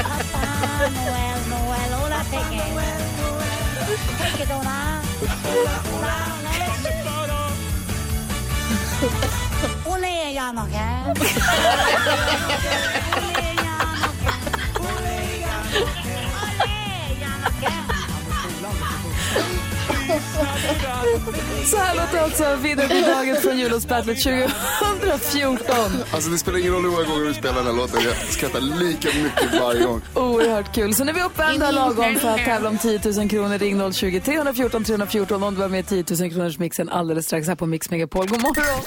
Papá 0.00 0.46
Noel, 0.96 1.40
Noel, 1.52 1.90
hola 2.00 2.20
pequeña. 2.32 2.94
Pequeñona. 4.22 4.76
Ole 9.84 10.14
ya 10.32 10.46
no 10.52 10.64
kan. 10.72 11.12
Ole 13.16 13.46
ya 13.56 13.62
no 13.62 13.62
kan. 13.62 13.65
Så 21.64 21.76
här 21.76 21.96
låter 21.96 22.18
alltså 22.18 22.56
vinnarbidraget 22.62 23.42
från 23.42 23.58
jullåtsbattlet 23.58 24.22
2014. 24.22 25.74
Alltså 26.10 26.30
det 26.30 26.38
spelar 26.38 26.58
ingen 26.58 26.72
roll 26.72 26.82
hur 26.82 26.90
många 26.90 27.04
gånger 27.04 27.24
du 27.24 27.34
spelar 27.34 27.54
den 27.54 27.66
här 27.66 27.72
låten, 27.72 28.00
jag 28.04 28.16
skrattar 28.16 28.60
lika 28.60 29.08
mycket 29.22 29.60
varje 29.60 29.84
gång. 29.84 30.02
Oerhört 30.14 30.74
kul. 30.74 30.94
Så 30.94 31.04
nu 31.04 31.10
är 31.10 31.14
vi 31.14 31.22
uppvärmda 31.22 31.70
lagom 31.70 32.16
för 32.16 32.28
att 32.28 32.44
tävla 32.44 32.68
om 32.68 32.78
10 32.78 33.00
000 33.04 33.28
kronor. 33.28 33.58
Ring 33.58 33.92
020 33.92 34.20
314 34.20 34.84
314 34.84 35.42
om 35.42 35.54
du 35.54 35.60
var 35.60 35.68
med 35.68 35.80
i 35.80 36.04
10 36.04 36.16
000 36.20 36.30
kronors 36.30 36.58
mixen 36.58 36.88
alldeles 36.88 37.26
strax 37.26 37.48
här 37.48 37.54
på 37.54 37.66
Mix 37.66 37.90
Megapol. 37.90 38.28
God 38.28 38.42
morgon! 38.42 38.82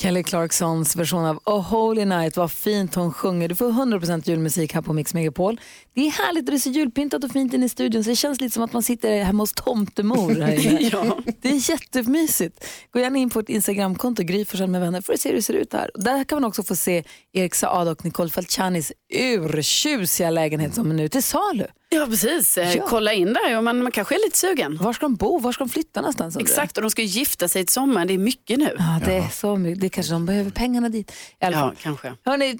Kelly 0.00 0.22
Clarksons 0.22 0.96
version 0.96 1.24
av 1.24 1.40
Oh 1.44 1.62
Holy 1.62 2.04
Night, 2.04 2.36
vad 2.36 2.52
fint 2.52 2.94
hon 2.94 3.12
sjunger. 3.12 3.48
Du 3.48 3.54
får 3.54 3.72
100% 3.72 4.22
julmusik 4.28 4.74
här 4.74 4.82
på 4.82 4.92
Mix 4.92 5.14
Megapol. 5.14 5.60
Det 5.94 6.00
är 6.00 6.10
härligt 6.10 6.44
och 6.44 6.50
det 6.50 6.56
är 6.56 6.58
så 6.58 6.70
julpyntat 6.70 7.24
och 7.24 7.30
fint 7.30 7.54
inne 7.54 7.66
i 7.66 7.68
studion 7.68 8.04
så 8.04 8.10
det 8.10 8.16
känns 8.16 8.40
lite 8.40 8.54
som 8.54 8.62
att 8.62 8.72
man 8.72 8.82
sitter 8.82 9.24
hemma 9.24 9.42
hos 9.42 9.52
tomtemor 9.52 10.40
här 10.40 10.66
inne. 10.66 10.78
Ja. 10.92 11.18
Det 11.40 11.48
är 11.48 11.70
jättemysigt. 11.70 12.64
Gå 12.90 13.00
gärna 13.00 13.18
in 13.18 13.30
på 13.30 13.40
ett 13.40 13.48
Instagramkonto, 13.48 14.22
Gry 14.22 14.44
Forssell 14.44 14.70
med 14.70 14.80
vänner, 14.80 15.00
för 15.00 15.12
att 15.12 15.20
se 15.20 15.28
hur 15.28 15.36
det 15.36 15.42
ser 15.42 15.54
ut 15.54 15.72
här. 15.72 15.90
Där 15.94 16.24
kan 16.24 16.36
man 16.36 16.44
också 16.44 16.62
få 16.62 16.76
se 16.76 17.04
Erik 17.32 17.54
Saade 17.54 17.90
och 17.90 18.04
Nicole 18.04 18.30
Falcianis 18.30 18.92
urtjusiga 19.14 20.30
lägenhet 20.30 20.74
som 20.74 20.90
är 20.90 20.94
nu 20.94 21.08
till 21.08 21.22
salu. 21.22 21.64
Ja, 21.90 22.06
precis. 22.06 22.58
Eh, 22.58 22.76
Ja. 22.76 22.84
Kolla 22.88 23.12
in 23.12 23.32
där 23.32 23.62
man, 23.62 23.82
man 23.82 23.92
kanske 23.92 24.14
är 24.14 24.24
lite 24.26 24.38
sugen. 24.38 24.76
Var 24.76 24.92
ska 24.92 25.04
de 25.06 25.14
bo? 25.16 25.38
Var 25.38 25.52
ska 25.52 25.64
de 25.64 25.70
flytta 25.70 26.00
någonstans? 26.00 26.36
Exakt, 26.36 26.76
och 26.76 26.82
de 26.82 26.90
ska 26.90 27.02
ju 27.02 27.08
gifta 27.08 27.48
sig 27.48 27.64
till 27.64 27.72
sommaren. 27.72 28.06
Det 28.08 28.14
är 28.14 28.18
mycket 28.18 28.58
nu. 28.58 28.76
Ja, 28.78 29.00
det 29.06 29.14
är 29.16 29.28
så 29.28 29.56
mycket. 29.56 29.80
Det 29.80 29.88
kanske 29.88 30.12
de 30.12 30.26
behöver 30.26 30.50
pengarna 30.50 30.88
dit. 30.88 31.10
I 31.10 31.14
Ja, 31.38 31.72
kanske. 31.82 32.14
Hörrni, 32.24 32.58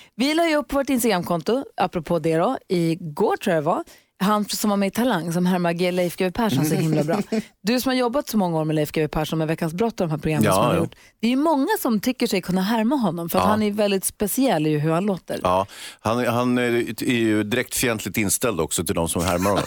vi 0.16 0.34
la 0.34 0.48
ju 0.48 0.56
upp 0.56 0.72
vårt 0.72 0.88
Instagramkonto, 0.90 1.64
apropå 1.76 2.18
det 2.18 2.36
då, 2.36 2.58
igår 2.68 3.36
tror 3.36 3.54
jag 3.54 3.62
det 3.62 3.66
var. 3.66 3.84
Han 4.22 4.44
som 4.44 4.70
var 4.70 4.76
med 4.76 4.86
i 4.86 4.90
Talang 4.90 5.32
som 5.32 5.46
härmar 5.46 5.72
G- 5.72 5.90
Leif 5.92 6.16
GW 6.16 6.30
Persson 6.32 6.64
så 6.66 6.74
himla 6.74 7.04
bra. 7.04 7.18
Du 7.62 7.80
som 7.80 7.90
har 7.90 7.96
jobbat 7.96 8.28
så 8.28 8.36
många 8.36 8.58
år 8.58 8.64
med 8.64 8.76
Leif 8.76 8.92
GW 8.92 9.08
Persson 9.08 9.38
med 9.38 9.48
Veckans 9.48 9.74
brott 9.74 10.00
och 10.00 10.06
de 10.06 10.10
här 10.10 10.18
programmen 10.18 10.44
Ja, 10.44 10.52
som 10.52 10.60
han 10.62 10.70
har 10.70 10.76
ja. 10.76 10.80
gjort. 10.82 10.94
Det 11.20 11.26
är 11.26 11.30
ju 11.30 11.36
många 11.36 11.68
som 11.80 12.00
tycker 12.00 12.26
sig 12.26 12.42
kunna 12.42 12.60
härma 12.62 12.96
honom 12.96 13.28
för 13.30 13.38
att 13.38 13.44
han 13.44 13.62
är 13.62 13.70
väldigt 13.70 14.04
speciell 14.04 14.66
i 14.66 14.78
hur 14.78 14.90
han 14.90 15.06
låter. 15.06 15.40
Ja, 15.42 15.66
han, 16.00 16.26
han 16.26 16.58
är 16.58 16.70
ju 17.04 17.42
direkt 17.42 17.74
fientligt 17.76 18.16
inställd 18.16 18.60
också 18.60 18.84
till 18.84 18.94
de 18.94 19.08
som 19.08 19.24
härmar 19.24 19.50
honom. 19.50 19.64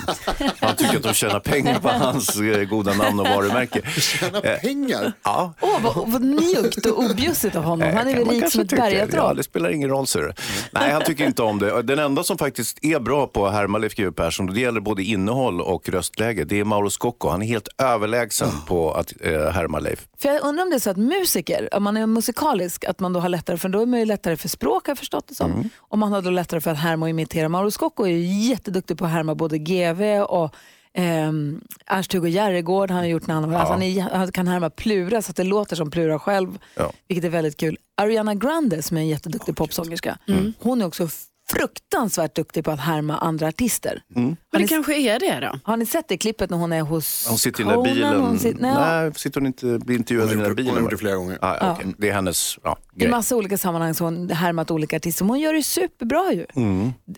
Han 0.60 0.76
tycker 0.76 0.98
att 0.98 1.04
de 1.04 1.14
tjänar 1.14 1.40
pengar 1.40 1.80
på 1.80 1.90
hans 1.90 2.40
eh, 2.42 2.64
goda 2.64 2.94
namn 2.94 3.20
och 3.20 3.28
varumärke. 3.28 3.82
Tjäna 4.02 4.40
Eh, 4.42 4.60
pengar. 4.60 5.14
Ja, 5.24 5.54
Åh, 5.62 5.80
vad, 5.82 6.12
vad 6.12 6.22
njuggt 6.24 6.86
och 6.86 7.00
objussigt 7.04 7.56
av 7.56 7.64
honom. 7.64 7.90
Han 7.96 8.08
är 8.08 8.16
väl 8.16 8.26
man 8.26 8.36
rik 8.36 8.52
som 8.52 8.62
ett 8.62 8.70
tycka. 8.70 8.90
Ja, 8.90 9.06
bergatroll. 9.06 9.38
det 9.38 9.44
spelar 9.44 9.70
ingen 9.70 9.90
roll, 9.90 10.08
ser 10.08 10.20
du. 10.22 10.34
Nej, 10.72 10.92
han 10.92 11.02
tycker 11.04 11.26
inte 11.26 11.42
om 11.44 11.60
det. 11.60 11.82
Den 11.82 12.00
enda 12.00 12.24
som 12.24 12.38
faktiskt 12.38 12.78
är 12.82 13.00
bra 13.00 13.28
på 13.28 13.48
att 13.48 13.54
härma 13.54 13.78
Leif 13.78 13.96
GW 13.96 14.12
Persson, 14.12 14.43
och 14.50 14.56
det 14.56 14.62
gäller 14.62 14.80
både 14.82 15.04
innehåll 15.04 15.62
och 15.62 15.90
röstläge, 15.90 16.44
det 16.44 16.60
är 16.60 16.64
Mauro 16.64 16.90
Scocco. 16.90 17.30
Han 17.30 17.42
är 17.42 17.46
helt 17.46 17.68
överlägsen 17.78 18.50
på 18.68 18.92
att 18.94 19.14
eh, 19.22 19.32
härma 19.32 19.80
Leif. 19.80 20.08
För 20.18 20.30
jag 20.30 20.44
undrar 20.44 20.64
om 20.64 20.70
det 20.70 20.76
är 20.76 20.80
så 20.80 20.90
att 20.90 20.98
musiker, 20.98 21.70
om 21.74 21.84
man 21.84 21.98
är 21.98 22.08
musikalisk, 22.08 22.84
att 22.86 23.00
man 23.00 23.14
då 23.14 23.20
har 23.20 23.30
lättare, 23.30 23.58
för 23.58 23.70
då 23.70 23.82
är 23.82 23.86
man 23.86 24.00
ju 24.00 24.06
lättare 24.06 24.38
för 24.38 24.50
språk 24.50 24.86
har 24.88 24.92
jag 24.92 24.98
förstått 24.98 25.28
det 25.28 25.36
som. 25.36 25.52
Mm. 25.52 25.70
Och 25.78 25.98
man 25.98 26.12
har 26.14 26.22
då 26.22 26.30
lättare 26.30 26.62
för 26.62 26.72
att 26.72 26.78
härma 26.78 27.06
och 27.06 27.10
imitera. 27.10 27.50
Mauro 27.50 27.72
Scocco 27.72 28.04
är 28.04 28.10
ju 28.10 28.26
jätteduktig 28.50 28.98
på 28.98 29.06
att 29.06 29.12
härma 29.12 29.36
både 29.36 29.58
GV 29.58 30.02
och 30.22 30.56
ehm, 30.94 31.62
Ernst-Hugo 31.86 32.28
Järegård 32.30 32.92
han 32.92 33.00
har 33.00 33.06
gjort 33.06 33.28
när 33.28 33.36
han, 33.36 33.52
var- 33.52 33.60
alltså 33.60 33.74
han, 33.74 33.82
är, 33.84 34.02
han 34.02 34.32
kan 34.32 34.48
härma 34.48 34.70
Plura 34.70 35.22
så 35.22 35.30
att 35.30 35.36
det 35.36 35.44
låter 35.44 35.76
som 35.76 35.92
Plura 35.92 36.20
själv, 36.20 36.60
Ja. 36.76 36.92
vilket 37.08 37.26
är 37.26 37.30
väldigt 37.30 37.58
kul. 37.58 37.78
Ariana 37.98 38.36
Grande 38.36 38.82
som 38.84 38.98
är 38.98 39.02
en 39.02 39.08
jätteduktig 39.08 39.56
popsångerska, 39.56 40.18
Mm. 40.28 40.54
hon 40.60 40.82
är 40.82 40.86
också 40.88 41.08
fruktansvärt 41.56 42.36
duktig 42.36 42.64
på 42.64 42.72
att 42.72 42.80
härma 42.80 43.18
andra 43.18 43.48
artister. 43.48 44.02
Mm. 44.16 44.36
Men 44.52 44.62
det 44.62 44.68
kanske 44.68 44.96
är 44.98 45.20
det 45.20 45.40
då. 45.48 45.60
Har 45.64 45.78
ni 45.78 45.86
sett 45.86 46.08
det 46.08 46.18
klippet 46.18 46.50
när 46.50 46.58
hon 46.58 46.74
är 46.74 46.82
hos 46.82 47.26
Hon 47.30 47.38
sitter 47.38 47.62
i 47.62 47.64
den 47.64 47.68
där 47.70 47.76
Conan? 47.76 47.94
bilen. 47.96 48.22
Hon 48.22 48.40
sitter, 48.40 48.62
nej, 48.62 48.74
Nej, 48.76 49.12
sitter 49.16 49.40
hon 49.40 49.48
inte, 49.48 49.66
blir 49.86 49.96
intervjuad 49.96 50.28
i 50.28 50.30
den 50.30 50.40
där 50.40 50.44
det- 50.44 50.50
hon 50.50 50.56
bilen? 50.56 50.74
har 50.74 50.82
gjort 50.82 50.92
det 50.92 50.98
flera 50.98 51.16
gånger. 51.16 51.38
Ah, 51.42 51.58
ja. 51.60 51.80
Det 51.98 52.10
är 52.10 52.14
hennes 52.14 52.58
ja, 52.64 52.78
I 52.96 53.00
grej. 53.00 53.12
massa 53.12 53.36
olika 53.36 53.58
sammanhang 53.58 53.94
så 53.94 54.04
har 54.04 54.12
hon 54.12 54.30
härmat 54.30 54.72
olika 54.72 54.96
artister. 54.96 55.24
Men 55.26 55.30
Hon 55.30 55.40
gör 55.40 55.54
det 55.54 55.64
superbra 55.64 56.32
ju. 56.34 56.42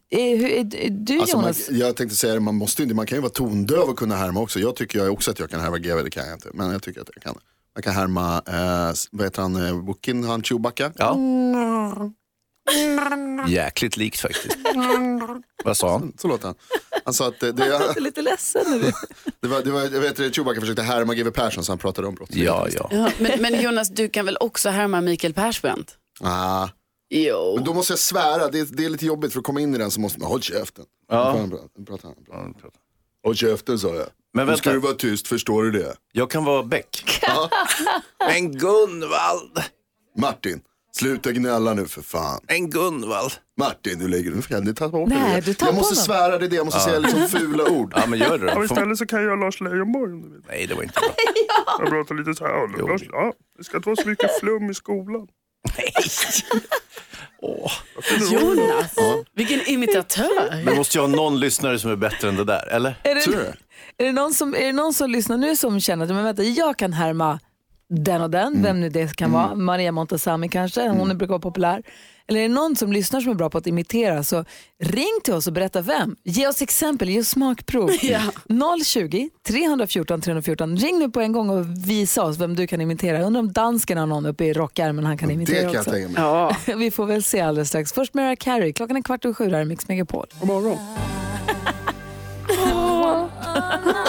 Är, 0.09 0.37
hur, 0.37 0.49
är, 0.49 0.75
är 0.75 0.89
du 0.89 1.19
Alltså 1.19 1.37
man, 1.37 1.45
Jonas? 1.45 1.69
jag 1.71 1.95
tänkte 1.95 2.15
säga 2.15 2.33
det, 2.33 2.39
man, 2.39 2.55
måste 2.55 2.83
inte, 2.83 2.95
man 2.95 3.05
kan 3.05 3.17
ju 3.17 3.21
vara 3.21 3.31
tondöv 3.31 3.79
och 3.89 3.97
kunna 3.99 4.15
härma 4.15 4.39
också. 4.39 4.59
Jag 4.59 4.75
tycker 4.75 4.99
jag 4.99 5.13
också 5.13 5.31
att 5.31 5.39
jag 5.39 5.49
kan 5.49 5.59
härma 5.59 5.77
GW, 5.77 6.03
det 6.03 6.09
kan 6.09 6.25
jag 6.25 6.35
inte. 6.35 6.49
Men 6.53 6.71
jag 6.71 6.83
tycker 6.83 7.01
att 7.01 7.09
jag 7.15 7.23
kan. 7.23 7.35
Jag 7.75 7.83
kan 7.83 7.93
härma, 7.93 8.35
eh, 8.47 8.93
vad 9.11 9.25
heter 9.25 9.41
han, 9.41 9.65
eh, 9.67 9.73
Wookin, 9.73 10.23
han 10.23 10.43
Chewbacca. 10.43 10.91
Ja. 10.95 11.17
Jäkligt 13.47 13.97
likt 13.97 14.19
faktiskt. 14.19 14.57
Vad 15.63 15.77
sa 15.77 15.91
han? 15.91 16.13
Så 16.17 16.27
låter 16.27 16.45
han. 16.45 16.55
Han 17.05 17.13
sa 17.13 17.27
att 17.27 17.39
det, 17.39 17.51
det, 17.51 17.63
är 17.65 17.99
lite 17.99 18.21
ledsen 18.21 18.63
nu. 18.81 18.91
det 19.41 19.47
var, 19.47 19.61
det 19.61 19.71
var, 19.71 19.81
jag 19.81 19.89
vet 19.89 20.19
att 20.19 20.35
Chewbacca 20.35 20.59
försökte 20.61 20.81
härma 20.81 21.13
GW 21.13 21.31
Persson 21.31 21.63
så 21.65 21.71
han 21.71 21.79
pratade 21.79 22.07
om 22.07 22.15
brott. 22.15 22.29
Ja, 22.31 22.67
ja. 22.71 22.87
Ja, 22.91 23.11
men, 23.19 23.41
men 23.41 23.61
Jonas, 23.61 23.89
du 23.89 24.09
kan 24.09 24.25
väl 24.25 24.37
också 24.39 24.69
härma 24.69 25.01
Mikael 25.01 25.33
Persbrandt? 25.33 25.97
Ah, 26.21 26.69
Jo. 27.09 27.53
men 27.55 27.63
då 27.65 27.73
måste 27.73 27.91
jag 27.93 27.99
svära, 27.99 28.47
det, 28.49 28.59
är- 28.59 28.65
det 28.77 28.85
är 28.85 28.89
lite 28.89 29.05
jobbigt 29.05 29.33
för 29.33 29.39
att 29.39 29.45
komma 29.45 29.61
in 29.61 29.75
i 29.75 29.77
den 29.77 29.91
så 29.91 29.99
måste 29.99 30.19
man, 30.19 30.29
håll 30.29 30.41
käften. 30.41 30.85
Ja. 31.09 31.31
Han 31.31 31.85
prata, 31.85 32.07
han. 32.31 32.53
Håll 33.23 33.35
käften 33.35 33.79
sa 33.79 33.95
jag. 33.95 34.07
Men 34.33 34.47
nu 34.47 34.57
ska 34.57 34.69
vänta. 34.69 34.73
du 34.81 34.87
vara 34.87 34.97
tyst, 34.97 35.27
förstår 35.27 35.63
du 35.63 35.71
det? 35.71 35.95
Jag 36.11 36.31
kan 36.31 36.45
vara 36.45 36.63
Beck. 36.63 37.21
Men 38.19 38.51
Gunvald, 38.57 39.59
Martin, 40.17 40.61
sluta 40.97 41.31
gnälla 41.31 41.73
nu 41.73 41.85
för 41.87 42.01
fan. 42.01 42.41
en 42.47 42.69
Gunvald. 42.69 43.31
Martin, 43.57 43.99
du 43.99 44.07
lägger 44.07 44.31
du 44.65 44.73
ta 44.73 44.89
bort 44.89 45.09
Nej, 45.09 45.41
det. 45.41 45.59
du 45.59 45.65
jag 45.65 45.75
måste 45.75 45.93
honom. 45.95 46.05
svära, 46.05 46.37
det 46.37 46.45
är 46.45 46.49
det. 46.49 46.55
Jag 46.55 46.65
måste 46.65 46.79
säga 46.79 46.99
liksom 46.99 47.27
fula 47.27 47.69
ord. 47.69 47.93
Ja, 47.95 48.03
men 48.07 48.19
gör 48.19 48.37
det 48.37 48.45
då. 48.45 48.51
Får- 48.51 48.65
Istället 48.65 48.97
så 48.97 49.05
kan 49.05 49.23
jag 49.23 49.39
Lars 49.39 49.61
Leijonborg 49.61 50.13
om 50.13 50.21
du 50.21 50.29
vill. 50.29 50.41
Nej, 50.47 50.67
det 50.67 50.73
var 50.75 50.83
inte 50.83 50.99
bra. 50.99 51.15
Jag 51.79 51.89
pratar 51.89 52.15
lite 52.15 52.33
så 52.35 52.45
här. 52.47 52.69
Jo. 52.79 52.87
Lars, 52.87 53.01
ja, 53.11 53.33
det 53.57 53.63
ska 53.63 53.77
inte 53.77 53.89
vara 53.89 54.01
så 54.03 54.09
mycket 54.09 54.39
flum 54.39 54.69
i 54.69 54.73
skolan. 54.73 55.27
Åh. 57.41 57.71
Jonas, 58.31 58.95
vilken 59.35 59.61
imitatör. 59.61 60.63
Men 60.65 60.75
måste 60.75 60.97
jag 60.97 61.01
ha 61.07 61.15
någon 61.15 61.39
lyssnare 61.39 61.79
som 61.79 61.91
är 61.91 61.95
bättre 61.95 62.29
än 62.29 62.35
det 62.35 62.43
där, 62.43 62.67
eller? 62.67 62.99
Är 63.03 63.15
Tror 63.15 63.33
du 63.35 63.39
det, 63.39 63.55
det? 63.97 64.03
är, 64.03 64.07
det 64.07 64.11
någon 64.13 64.33
som, 64.33 64.55
är 64.55 64.59
det 64.65 64.71
någon 64.73 64.93
som 64.93 65.09
lyssnar 65.09 65.37
nu 65.37 65.55
som 65.55 65.79
känner 65.79 66.05
att 66.05 66.11
men 66.11 66.23
vänta, 66.23 66.43
jag 66.43 66.77
kan 66.77 66.93
härma 66.93 67.39
den 67.89 68.21
och 68.21 68.29
den, 68.29 68.63
vem 68.63 68.81
nu 68.81 68.89
det 68.89 69.15
kan 69.15 69.31
vara, 69.31 69.55
Maria 69.55 69.91
Montazami 69.91 70.49
kanske, 70.49 70.89
hon 70.89 71.07
brukar 71.17 71.31
vara 71.31 71.39
populär. 71.39 71.83
Eller 72.27 72.39
är 72.39 72.47
det 72.47 72.53
någon 72.55 72.75
som 72.75 72.91
lyssnar 72.91 73.21
som 73.21 73.31
är 73.31 73.35
bra 73.35 73.49
på 73.49 73.57
att 73.57 73.67
imitera 73.67 74.23
så 74.23 74.45
ring 74.79 75.19
till 75.23 75.33
oss 75.33 75.47
och 75.47 75.53
berätta 75.53 75.81
vem. 75.81 76.15
Ge 76.23 76.47
oss 76.47 76.61
exempel, 76.61 77.09
ge 77.09 77.19
oss 77.19 77.27
smakprov. 77.29 77.89
020 78.85 79.29
314 79.47 80.21
314. 80.21 80.77
Ring 80.77 80.99
nu 80.99 81.09
på 81.09 81.21
en 81.21 81.31
gång 81.31 81.49
och 81.49 81.65
visa 81.89 82.23
oss 82.23 82.37
vem 82.37 82.55
du 82.55 82.67
kan 82.67 82.81
imitera. 82.81 83.17
Jag 83.17 83.25
undrar 83.27 83.39
om 83.39 83.51
dansken 83.53 83.97
har 83.97 84.05
någon 84.05 84.25
uppe 84.25 84.45
i 84.45 84.53
rockärmen 84.53 85.05
han 85.05 85.17
kan 85.17 85.27
Det 85.27 85.33
imitera 85.33 85.61
kan 85.61 85.71
jag 85.73 85.79
också. 85.79 85.91
tänka 85.91 86.07
mig. 86.07 86.21
Ja. 86.21 86.55
Vi 86.77 86.91
får 86.91 87.05
väl 87.05 87.23
se 87.23 87.41
alldeles 87.41 87.69
strax. 87.69 87.93
Först 87.93 88.13
Mariah 88.13 88.35
Carey, 88.35 88.73
klockan 88.73 88.97
är 88.97 89.01
kvart 89.01 89.25
och 89.25 89.37
sju 89.37 89.49
här 89.51 89.61
i 89.61 89.65
Mix 89.65 89.87
Megapol. 89.87 90.25
God 90.39 90.47
morgon. 90.47 90.77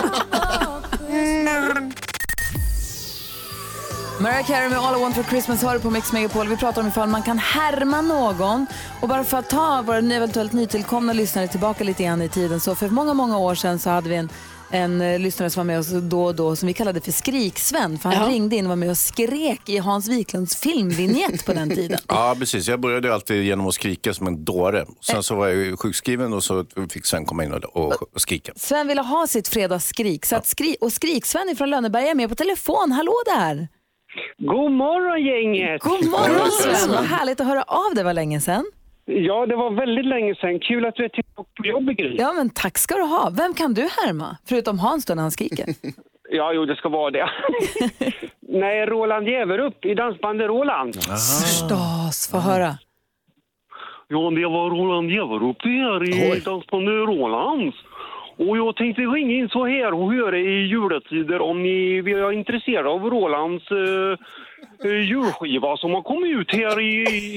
Mariah 4.20 4.46
Carey 4.46 4.68
med 4.68 4.78
All 4.78 4.98
I 4.98 5.00
Want 5.02 5.14
For 5.14 5.22
Christmas 5.22 5.62
hör 5.62 5.78
på 5.78 5.90
Mix 5.90 6.12
Megapol. 6.12 6.48
Vi 6.48 6.56
pratar 6.56 6.82
om 6.82 6.88
ifall 6.88 7.08
man 7.08 7.22
kan 7.22 7.38
härma 7.38 8.00
någon. 8.00 8.66
Och 9.00 9.08
bara 9.08 9.24
för 9.24 9.36
att 9.38 9.50
ta 9.50 9.82
våra 9.82 9.98
eventuellt 9.98 10.52
nytillkomna 10.52 11.12
lyssnare 11.12 11.48
tillbaka 11.48 11.84
lite 11.84 12.02
grann 12.04 12.22
i 12.22 12.28
tiden. 12.28 12.60
Så 12.60 12.74
för 12.74 12.88
många, 12.88 13.14
många 13.14 13.38
år 13.38 13.54
sedan 13.54 13.78
så 13.78 13.90
hade 13.90 14.08
vi 14.08 14.16
en, 14.16 14.28
en 14.70 15.00
eh, 15.00 15.18
lyssnare 15.18 15.50
som 15.50 15.60
var 15.60 15.64
med 15.64 15.78
oss 15.78 15.88
då 15.88 16.24
och 16.24 16.34
då 16.34 16.56
som 16.56 16.66
vi 16.66 16.72
kallade 16.72 17.00
för 17.00 17.12
Skriksven. 17.12 17.98
För 17.98 18.08
han 18.08 18.22
Ja. 18.24 18.34
ringde 18.34 18.56
in 18.56 18.64
och 18.66 18.68
var 18.68 18.76
med 18.76 18.90
och 18.90 18.98
skrek 18.98 19.68
i 19.68 19.78
Hans 19.78 20.08
Wiklunds 20.08 20.56
filmvinjett 20.56 21.46
på 21.46 21.52
den 21.52 21.70
tiden. 21.70 21.98
Ja, 22.08 22.36
precis. 22.38 22.68
Jag 22.68 22.80
började 22.80 23.14
alltid 23.14 23.42
genom 23.44 23.66
att 23.68 23.74
skrika 23.74 24.14
som 24.14 24.26
en 24.26 24.44
dåre. 24.44 24.86
Sen 25.00 25.22
så 25.22 25.34
var 25.36 25.46
jag 25.46 25.56
ju 25.56 25.76
sjukskriven 25.76 26.32
och 26.32 26.44
så 26.44 26.64
fick 26.90 27.06
Sven 27.06 27.24
komma 27.24 27.44
in 27.44 27.52
och, 27.52 27.64
och, 27.76 28.02
och 28.14 28.20
skrika. 28.20 28.52
Sven 28.56 28.88
ville 28.88 29.02
ha 29.02 29.26
sitt 29.26 29.48
fredagsskrik. 29.48 30.26
Så 30.26 30.36
att 30.36 30.46
skri 30.46 30.76
och 30.80 30.92
Skrik-Sven 30.92 31.56
från 31.56 31.70
Lönneberga 31.70 32.10
är 32.10 32.14
med 32.14 32.28
på 32.28 32.34
telefon. 32.34 32.92
Hallå 32.92 33.14
där! 33.26 33.68
God 34.38 34.72
morgon 34.72 35.24
gänget! 35.24 35.82
God 35.82 36.10
morgon 36.10 36.50
Sven! 36.50 36.90
Vad 36.94 37.04
härligt 37.04 37.40
att 37.40 37.46
höra 37.46 37.62
av 37.62 37.94
dig. 37.94 38.04
var 38.04 38.14
länge 38.14 38.40
sedan. 38.40 38.64
Ja, 39.04 39.46
det 39.46 39.56
var 39.56 39.70
väldigt 39.70 40.06
länge 40.06 40.34
sedan. 40.34 40.60
Kul 40.60 40.86
att 40.86 40.94
du 40.94 41.04
är 41.04 41.08
tillbaka 41.08 41.50
på 41.56 41.66
jobbet 41.66 41.96
Gry. 41.96 42.16
Ja, 42.18 42.32
men 42.32 42.50
tack 42.50 42.78
ska 42.78 42.94
du 42.94 43.02
ha. 43.02 43.30
Vem 43.36 43.54
kan 43.54 43.74
du 43.74 43.82
härma? 43.82 44.36
Förutom 44.48 44.78
Hans 44.78 45.04
då 45.06 45.14
när 45.14 45.22
han 45.22 45.30
skriker. 45.30 45.66
Ja, 46.30 46.52
jo, 46.52 46.64
det 46.64 46.76
ska 46.76 46.88
vara 46.88 47.10
det. 47.10 47.30
Nej, 48.48 48.86
Roland 48.86 49.28
Jäverup 49.28 49.84
i 49.84 49.94
dansbandet 49.94 50.48
Roland. 50.48 50.94
Förstås, 50.94 52.28
få 52.30 52.38
höra. 52.38 52.70
Ja, 54.08 54.30
det 54.30 54.46
var 54.46 54.70
Roland 54.70 55.10
Jäverup 55.10 55.56
det 55.62 55.68
här 55.68 56.36
i 56.36 56.40
dansbandet 56.40 56.94
Rolands. 56.94 57.76
Och 58.38 58.56
jag 58.58 58.76
tänkte 58.76 59.02
ringa 59.02 59.34
in 59.34 59.48
så 59.48 59.66
här 59.66 59.94
och 59.94 60.12
höra 60.12 60.38
i 60.38 60.66
juletider 60.66 61.40
om 61.40 61.62
ni 61.62 61.96
är 61.98 62.32
intresserade 62.32 62.88
av 62.88 63.02
Rolands 63.04 63.64
eh, 63.70 64.88
eh, 64.90 65.00
julskiva 65.10 65.76
som 65.76 65.90
har 65.94 66.02
kommit 66.02 66.30
ut 66.40 66.52
här 66.52 66.80
i, 66.80 66.92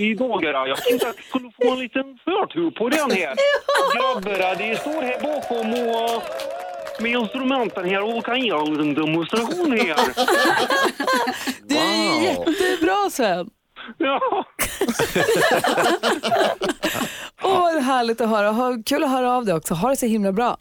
i 0.10 0.14
dagarna. 0.16 0.68
Jag 0.68 0.78
tänkte 0.78 1.10
att 1.10 1.16
jag 1.16 1.26
skulle 1.26 1.52
få 1.62 1.72
en 1.74 1.80
liten 1.80 2.18
förtur 2.26 2.72
på 2.72 2.90
den 2.90 3.12
här. 3.12 3.36
Grabbarna, 3.96 4.54
de 4.56 4.76
står 4.76 5.02
här 5.02 5.20
bakom 5.22 5.68
och 5.90 6.24
med 7.02 7.12
instrumenten 7.12 7.86
här 7.90 8.18
och 8.18 8.26
kan 8.26 8.42
ge 8.42 8.50
en 8.50 8.66
liten 8.74 8.94
demonstration 8.94 9.72
här. 9.72 9.96
Du 11.68 11.76
är 11.76 12.10
Wow. 12.14 12.24
jättebra 12.24 13.10
Sven. 13.10 13.50
Ja. 13.98 14.20
Åh, 17.44 17.60
vad 17.74 17.84
härligt 17.84 18.22
att 18.22 18.30
höra. 18.30 18.52
Ha- 18.52 18.78
Kul 18.86 19.04
att 19.04 19.10
höra 19.12 19.32
av 19.34 19.46
dig 19.46 19.56
också. 19.56 19.74
Ha 19.74 19.90
det 19.90 19.96
så 19.96 20.06
himla 20.06 20.32
bra. 20.32 20.58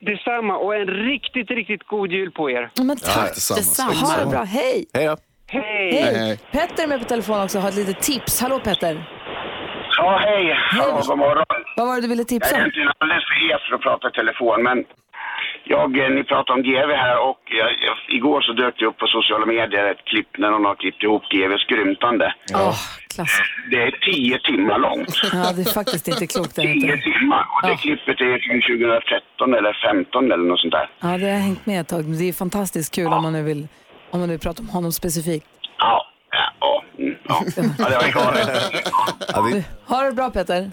Detsamma 0.00 0.56
och 0.56 0.76
en 0.76 0.86
riktigt, 0.86 1.50
riktigt 1.50 1.86
god 1.86 2.12
jul 2.12 2.30
på 2.30 2.50
er. 2.50 2.70
Ja, 2.74 2.84
Men 2.84 2.96
tack. 2.96 3.32
Tillsammans. 3.32 3.68
Detsamma. 3.68 3.92
Ha 3.92 4.24
det 4.24 4.30
bra. 4.30 4.42
Hej. 4.42 4.86
Hej 4.94 5.06
då. 5.06 5.16
Hej! 5.46 5.92
Hej. 5.92 6.14
hej. 6.18 6.38
Petter 6.52 6.82
är 6.82 6.88
med 6.88 6.98
på 6.98 7.04
telefon 7.04 7.42
också 7.42 7.58
och 7.58 7.62
har 7.62 7.68
ett 7.68 7.76
litet 7.76 8.00
tips. 8.02 8.40
Hallå 8.40 8.58
Petter. 8.58 8.94
Ja, 9.98 10.18
hej. 10.24 10.56
Ja, 10.76 11.02
god 11.08 11.18
morgon. 11.18 11.44
Vad 11.76 11.86
var 11.86 11.94
det 11.94 12.00
du 12.02 12.08
ville 12.08 12.20
Jag 12.20 12.28
tipsa 12.28 12.50
är 12.50 12.54
om? 12.54 12.60
egentligen 12.60 12.88
alldeles 12.98 13.24
för 13.28 13.36
het 13.48 13.60
för 13.68 13.74
att 13.76 13.82
prata 13.82 14.08
i 14.08 14.12
telefon, 14.12 14.62
men 14.62 14.84
jag, 15.64 15.98
eh, 15.98 16.10
ni 16.10 16.24
pratar 16.24 16.54
om 16.54 16.62
GV 16.62 16.90
här 17.06 17.18
och 17.28 17.40
jag, 17.60 17.68
jag, 17.88 17.96
igår 18.16 18.40
så 18.40 18.52
dök 18.52 18.74
det 18.78 18.86
upp 18.86 18.96
på 18.98 19.06
sociala 19.06 19.46
medier 19.46 19.84
ett 19.92 20.04
klipp 20.04 20.38
när 20.38 20.50
någon 20.50 20.64
har 20.64 20.74
klippt 20.74 21.02
ihop 21.02 21.22
GV 21.32 21.56
skrymtande. 21.58 22.34
Åh, 22.54 22.74
klass. 23.18 23.34
Det 23.70 23.76
är 23.76 23.90
tio 24.12 24.38
timmar 24.38 24.78
långt. 24.78 25.08
Ja, 25.32 25.52
det 25.56 25.62
är 25.62 25.72
faktiskt 25.80 26.08
inte 26.08 26.26
klokt. 26.26 26.54
Det 26.56 26.62
Tio 26.62 26.72
inte. 26.74 26.96
timmar. 27.10 27.42
Och 27.54 27.60
det 27.62 27.68
Ja. 27.68 27.76
klippet 27.76 28.20
är 28.20 28.34
från 28.46 28.58
2013 28.62 29.54
eller 29.58 29.72
15 29.94 30.32
eller 30.32 30.44
något 30.50 30.60
sånt 30.60 30.72
där. 30.78 30.86
Ja, 31.00 31.08
det 31.18 31.30
har 31.34 31.38
hängt 31.48 31.66
med 31.66 31.80
ett 31.80 31.88
tag. 31.88 32.04
Men 32.08 32.18
Det 32.18 32.28
är 32.28 32.32
fantastiskt 32.32 32.94
kul 32.94 33.06
om 33.06 33.22
man 33.22 33.32
nu 33.32 33.42
vill 33.42 33.68
om 34.10 34.20
man 34.20 34.28
nu 34.28 34.38
pratar 34.38 34.62
om 34.62 34.68
honom 34.68 34.92
specifikt. 34.92 35.46
Ja, 35.78 36.02
ja, 36.30 36.52
ja. 36.60 36.84
Mm, 36.98 37.14
ja. 37.28 37.42
ja 37.78 37.88
det 37.88 37.96
var 37.96 38.12
galet. 38.24 38.48
Ja, 39.34 39.42
vi, 39.42 39.64
Ha 39.86 40.02
det 40.02 40.12
bra 40.12 40.30
Petter. 40.30 40.70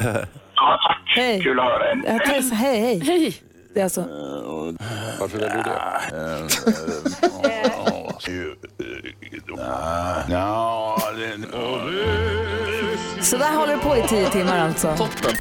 Ja, 0.56 0.80
tack. 0.88 1.02
Hej. 1.16 1.42
Kul 1.44 1.60
att 1.60 1.66
höra 1.66 1.80
tar- 2.20 2.56
Hej, 2.56 2.80
hej. 2.80 3.00
Hej. 3.06 3.36
Det 3.74 3.80
är 3.80 3.84
alltså... 3.84 4.02
Varför 5.20 5.38
väljer 5.38 5.64
du 5.64 5.64
det? 5.64 7.55
Så 13.22 13.38
där 13.38 13.56
håller 13.56 13.76
det 13.76 13.82
på 13.84 13.98
i 13.98 14.02
tio 14.08 14.30
timmar 14.30 14.60
alltså. 14.60 14.96
Toppen. 14.98 15.36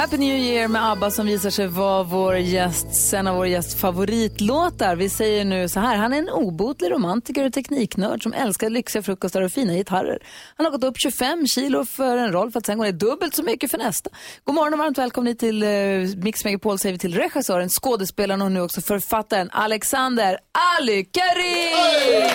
Happy 0.00 0.16
New 0.16 0.38
Year 0.38 0.68
med 0.68 0.90
ABBA 0.90 1.10
som 1.10 1.26
visar 1.26 1.50
sig 1.50 1.66
vara 1.66 2.02
vår 2.02 2.36
gäst, 2.36 3.12
en 3.14 3.26
av 3.26 3.36
vår 3.36 3.46
gästs 3.46 3.74
favoritlåtar. 3.74 4.96
Vi 4.96 5.08
säger 5.08 5.44
nu 5.44 5.68
så 5.68 5.80
här, 5.80 5.96
han 5.96 6.12
är 6.12 6.18
en 6.18 6.28
obotlig 6.28 6.90
romantiker 6.90 7.46
och 7.46 7.52
tekniknörd 7.52 8.22
som 8.22 8.32
älskar 8.32 8.70
lyxiga 8.70 9.02
frukostar 9.02 9.42
och 9.42 9.52
fina 9.52 9.72
gitarrer. 9.72 10.18
Han 10.56 10.66
har 10.66 10.72
gått 10.72 10.84
upp 10.84 10.94
25 10.98 11.46
kilo 11.46 11.84
för 11.84 12.16
en 12.16 12.32
roll 12.32 12.50
för 12.50 12.58
att 12.58 12.66
sen 12.66 12.78
gå 12.78 12.84
ner 12.84 12.92
dubbelt 12.92 13.34
så 13.34 13.42
mycket 13.42 13.70
för 13.70 13.78
nästa. 13.78 14.10
God 14.44 14.54
morgon 14.54 14.72
och 14.72 14.78
varmt 14.78 14.98
välkommen 14.98 15.36
till 15.36 15.62
uh, 15.62 16.16
Mix 16.16 16.44
Megapol 16.44 16.78
säger 16.78 16.92
vi 16.92 16.98
till 16.98 17.14
regissören, 17.14 17.68
skådespelaren 17.68 18.42
och 18.42 18.52
nu 18.52 18.60
också 18.60 18.80
författaren 18.80 19.50
Alexander 19.52 20.38
Ali 20.78 21.04
Karim! 21.04 22.34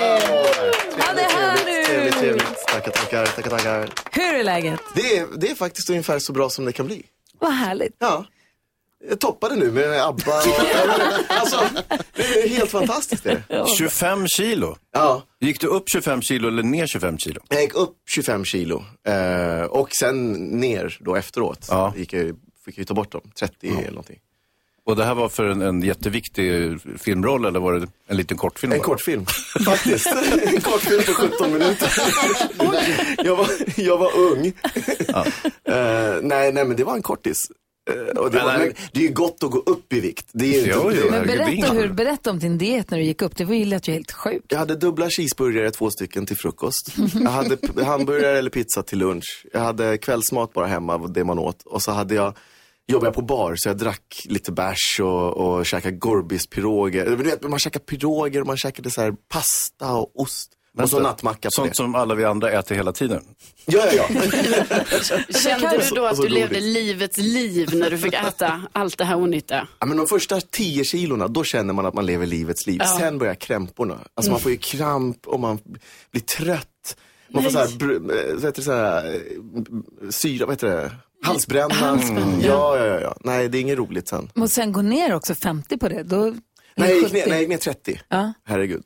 Han 0.98 1.18
är 1.18 1.30
här 1.30 1.66
nu! 1.66 1.86
Trevligt, 1.86 2.20
trevligt. 2.20 2.68
Tackar, 2.68 2.92
tackar, 2.92 3.26
tackar, 3.26 3.50
tackar. 3.50 3.90
Hur 4.12 4.40
är 4.40 4.44
läget? 4.44 4.80
Det 4.96 5.18
är, 5.18 5.28
det 5.38 5.52
är 5.52 5.56
faktiskt 5.56 5.90
ungefär 5.90 6.20
så 6.20 6.34
bra 6.34 6.50
som 6.50 6.66
det 6.66 6.72
kan 6.72 6.86
bli. 6.86 7.06
Vad 7.40 7.52
härligt. 7.54 7.96
Ja. 8.00 8.26
Jag 9.10 9.20
toppade 9.20 9.56
nu 9.56 9.72
med 9.72 10.02
ABBA. 10.04 10.32
Och, 10.32 10.46
alltså, 11.30 11.60
det 12.16 12.24
är 12.44 12.50
helt 12.50 12.72
fantastiskt. 12.72 13.24
Det. 13.24 13.44
25 13.78 14.28
kilo? 14.28 14.76
Ja. 14.94 15.24
Gick 15.40 15.62
du 15.62 15.68
upp 15.68 15.90
25 15.90 16.22
kilo 16.22 16.48
eller 16.48 16.64
ner 16.64 16.88
25 16.88 17.18
kilo? 17.18 17.42
Jag 17.50 17.62
gick 17.62 17.74
upp 17.74 17.96
25 18.10 18.46
kilo 18.46 18.84
eh, 19.08 19.62
och 19.62 19.90
sen 19.92 20.34
ner 20.34 20.98
då 21.00 21.16
efteråt. 21.16 21.68
Ja. 21.70 21.94
Gick 21.98 22.14
jag, 22.14 22.26
fick 22.66 22.76
jag 22.76 22.78
ju 22.78 22.84
ta 22.84 22.94
bort 22.94 23.12
dem, 23.12 23.32
30 23.40 23.68
eller 23.68 23.90
någonting. 23.90 24.20
Och 24.86 24.96
det 24.96 25.04
här 25.04 25.16
var 25.16 25.30
för 25.30 25.46
en, 25.46 25.62
en 25.62 25.82
jätteviktig 25.82 26.78
filmroll 27.00 27.46
eller 27.46 27.60
var 27.60 27.74
det 27.74 27.88
en 28.08 28.18
liten 28.18 28.38
kortfilm? 28.38 28.72
En 28.74 28.78
bara? 28.78 28.84
kortfilm, 28.86 29.26
faktiskt. 29.66 30.08
en 30.46 30.62
kortfilm 30.62 31.02
på 31.06 31.14
17 31.14 31.54
minuter. 31.54 31.92
jag, 33.24 33.36
var, 33.36 33.48
jag 33.76 33.98
var 33.98 34.18
ung. 34.18 34.46
Eh, 35.64 36.16
nej, 36.22 36.54
nej, 36.54 36.66
men 36.66 36.76
det 36.76 36.84
var 36.84 36.96
en 36.96 37.02
kortis. 37.02 37.38
Eh, 37.92 38.18
och 38.18 38.32
det, 38.32 38.38
var, 38.40 38.46
Men, 38.52 38.60
men, 38.62 38.74
det 38.92 39.00
är 39.00 39.04
ju 39.08 39.14
gott 39.14 39.44
att 39.44 39.52
gå 39.52 39.60
upp 39.60 39.94
i 39.94 40.00
vikt. 40.00 40.28
Det 40.32 40.46
är 40.46 40.50
ju 40.52 40.58
inte, 40.60 40.70
Jo, 40.74 40.92
jo, 40.96 41.04
det- 41.04 41.12
Men 41.12 41.28
berätta, 41.28 41.74
hur, 41.74 41.88
berätta 41.94 42.32
om 42.32 42.40
din 42.40 42.58
diet 42.58 42.92
när 42.92 42.98
du 42.98 43.04
gick 43.04 43.22
upp. 43.22 43.36
Det 43.38 43.46
var 43.46 43.54
ju 43.56 43.66
lät 43.66 43.88
ju 43.88 43.94
helt 43.94 44.12
sjukt. 44.12 44.46
Jag 44.50 44.60
hade 44.60 44.76
dubbla 44.76 45.10
cheeseburgare, 45.10 45.72
två 45.72 45.92
stycken 45.92 46.26
till 46.26 46.38
frukost. 46.38 46.94
Jag 47.14 47.30
hade 47.30 47.58
hamburgare 47.86 48.38
eller 48.40 48.50
pizza 48.50 48.84
till 48.84 48.98
lunch. 49.00 49.46
Jag 49.54 49.60
hade 49.60 49.98
kvällsmat 49.98 50.54
bara 50.54 50.68
hemma, 50.68 50.98
det 50.98 51.24
man 51.24 51.40
åt. 51.40 51.62
Och 51.66 51.82
så 51.82 51.92
hade 51.92 52.16
jag, 52.16 52.34
jobbade 52.88 53.08
jag 53.08 53.14
på 53.16 53.22
bar, 53.22 53.56
så 53.58 53.70
jag 53.70 53.78
drack 53.78 54.22
lite 54.26 54.52
bärs 54.52 55.00
och, 55.00 55.38
och 55.38 55.66
käkade 55.66 55.98
Gorbis-piroger. 55.98 57.06
Men 57.06 57.18
Du 57.18 57.24
vet, 57.24 57.44
man 57.44 57.60
käkade 57.60 57.86
piroger 57.86 58.42
och 58.42 58.48
man 58.48 58.58
käkade 58.58 58.92
så 58.92 59.02
här 59.02 59.14
pasta 59.30 59.92
och 59.94 60.20
ost. 60.22 60.52
och 60.82 60.90
så 60.90 61.00
nattmacka 61.00 61.48
på 61.48 61.52
Sånt 61.52 61.70
det. 61.70 61.76
som 61.76 61.96
alla 61.96 62.16
vi 62.16 62.26
andra 62.26 62.52
äter 62.52 62.76
hela 62.76 62.92
tiden. 62.92 63.24
Ja, 63.66 63.84
ja, 63.94 64.06
ja. 64.10 64.22
Kände 65.44 65.78
du 65.78 65.96
då 65.96 66.02
att 66.04 66.10
Alltså, 66.10 66.24
du 66.24 66.30
levde 66.30 66.60
livets 66.60 67.18
liv 67.18 67.70
när 67.76 67.90
du 67.90 67.98
fick 67.98 68.14
äta 68.14 68.62
allt 68.72 68.98
det 68.98 69.06
här 69.06 69.16
onyttiga? 69.18 69.68
ja 69.80 69.86
men 69.86 69.98
de 69.98 70.08
första 70.08 70.42
tio 70.42 70.84
kilorna, 70.84 71.28
då 71.28 71.44
känner 71.44 71.74
man 71.74 71.86
att 71.86 71.94
man 71.94 72.06
lever 72.06 72.26
livets 72.26 72.68
liv. 72.68 72.78
Ja. 72.84 72.98
Sen 73.00 73.18
börjar 73.18 73.36
krämporna. 73.36 74.00
Alltså 74.14 74.32
man 74.32 74.40
får 74.40 74.52
ju 74.52 74.58
kramp 74.58 75.28
och 75.28 75.40
man 75.40 75.60
blir 76.12 76.22
trött. 76.22 76.98
Man 77.30 77.44
får 77.44 77.50
så 77.50 77.60
här, 77.60 77.68
br- 77.68 78.32
eh, 78.34 78.40
så 78.40 78.46
heter 78.46 78.62
det 78.62 78.62
så 78.62 78.72
här, 78.72 79.06
eh, 79.14 80.10
syra, 80.10 80.46
vad 80.46 80.54
heter 80.56 80.68
det? 80.68 80.92
Halsbränna. 81.24 81.74
Halsbränna, 81.74 82.38
Ja, 82.42 82.78
ja, 82.78 82.86
ja, 82.86 83.00
ja. 83.02 83.16
Nej, 83.24 83.50
det 83.50 83.58
är 83.58 83.60
inget 83.62 83.78
roligt 83.78 84.08
sen. 84.08 84.30
Och 84.36 84.52
sen 84.52 84.72
gå 84.72 84.82
ner 84.82 85.14
också 85.16 85.36
50 85.36 85.78
på 85.78 85.90
det. 85.90 86.04
Då 86.04 86.34
Nej, 86.78 86.90
jag 86.90 86.98
gick 86.98 87.04
70. 87.08 87.14
ner, 87.14 87.22
nej, 87.26 87.32
jag 87.34 87.40
gick 87.40 87.50
ner 87.50 87.58
30. 87.58 88.02
Ja. 88.10 88.34
Herregud. 88.46 88.84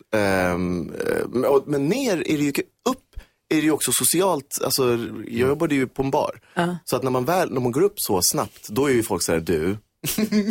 Och- 1.48 1.64
men 1.68 1.88
ner 1.88 2.14
är 2.18 2.38
det 2.38 2.44
ju, 2.44 2.50
upp 2.90 3.06
är 3.50 3.56
det 3.56 3.62
ju 3.62 3.72
också 3.72 3.92
socialt, 3.94 4.58
alltså 4.64 4.84
jag 5.28 5.50
jobbade 5.50 5.76
ju 5.76 5.88
på 5.88 6.02
en 6.04 6.12
bar. 6.12 6.40
Ja. 6.54 6.78
Så 6.86 6.96
att 6.96 7.04
när 7.04 7.12
man 7.12 7.26
väl, 7.26 7.52
när 7.54 7.62
man 7.62 7.72
går 7.72 7.82
upp 7.82 7.94
så 7.96 8.20
snabbt, 8.24 8.70
då 8.70 8.86
är 8.90 8.94
ju 8.94 9.04
folk 9.04 9.24
så 9.24 9.32
här, 9.32 9.40
du, 9.40 9.78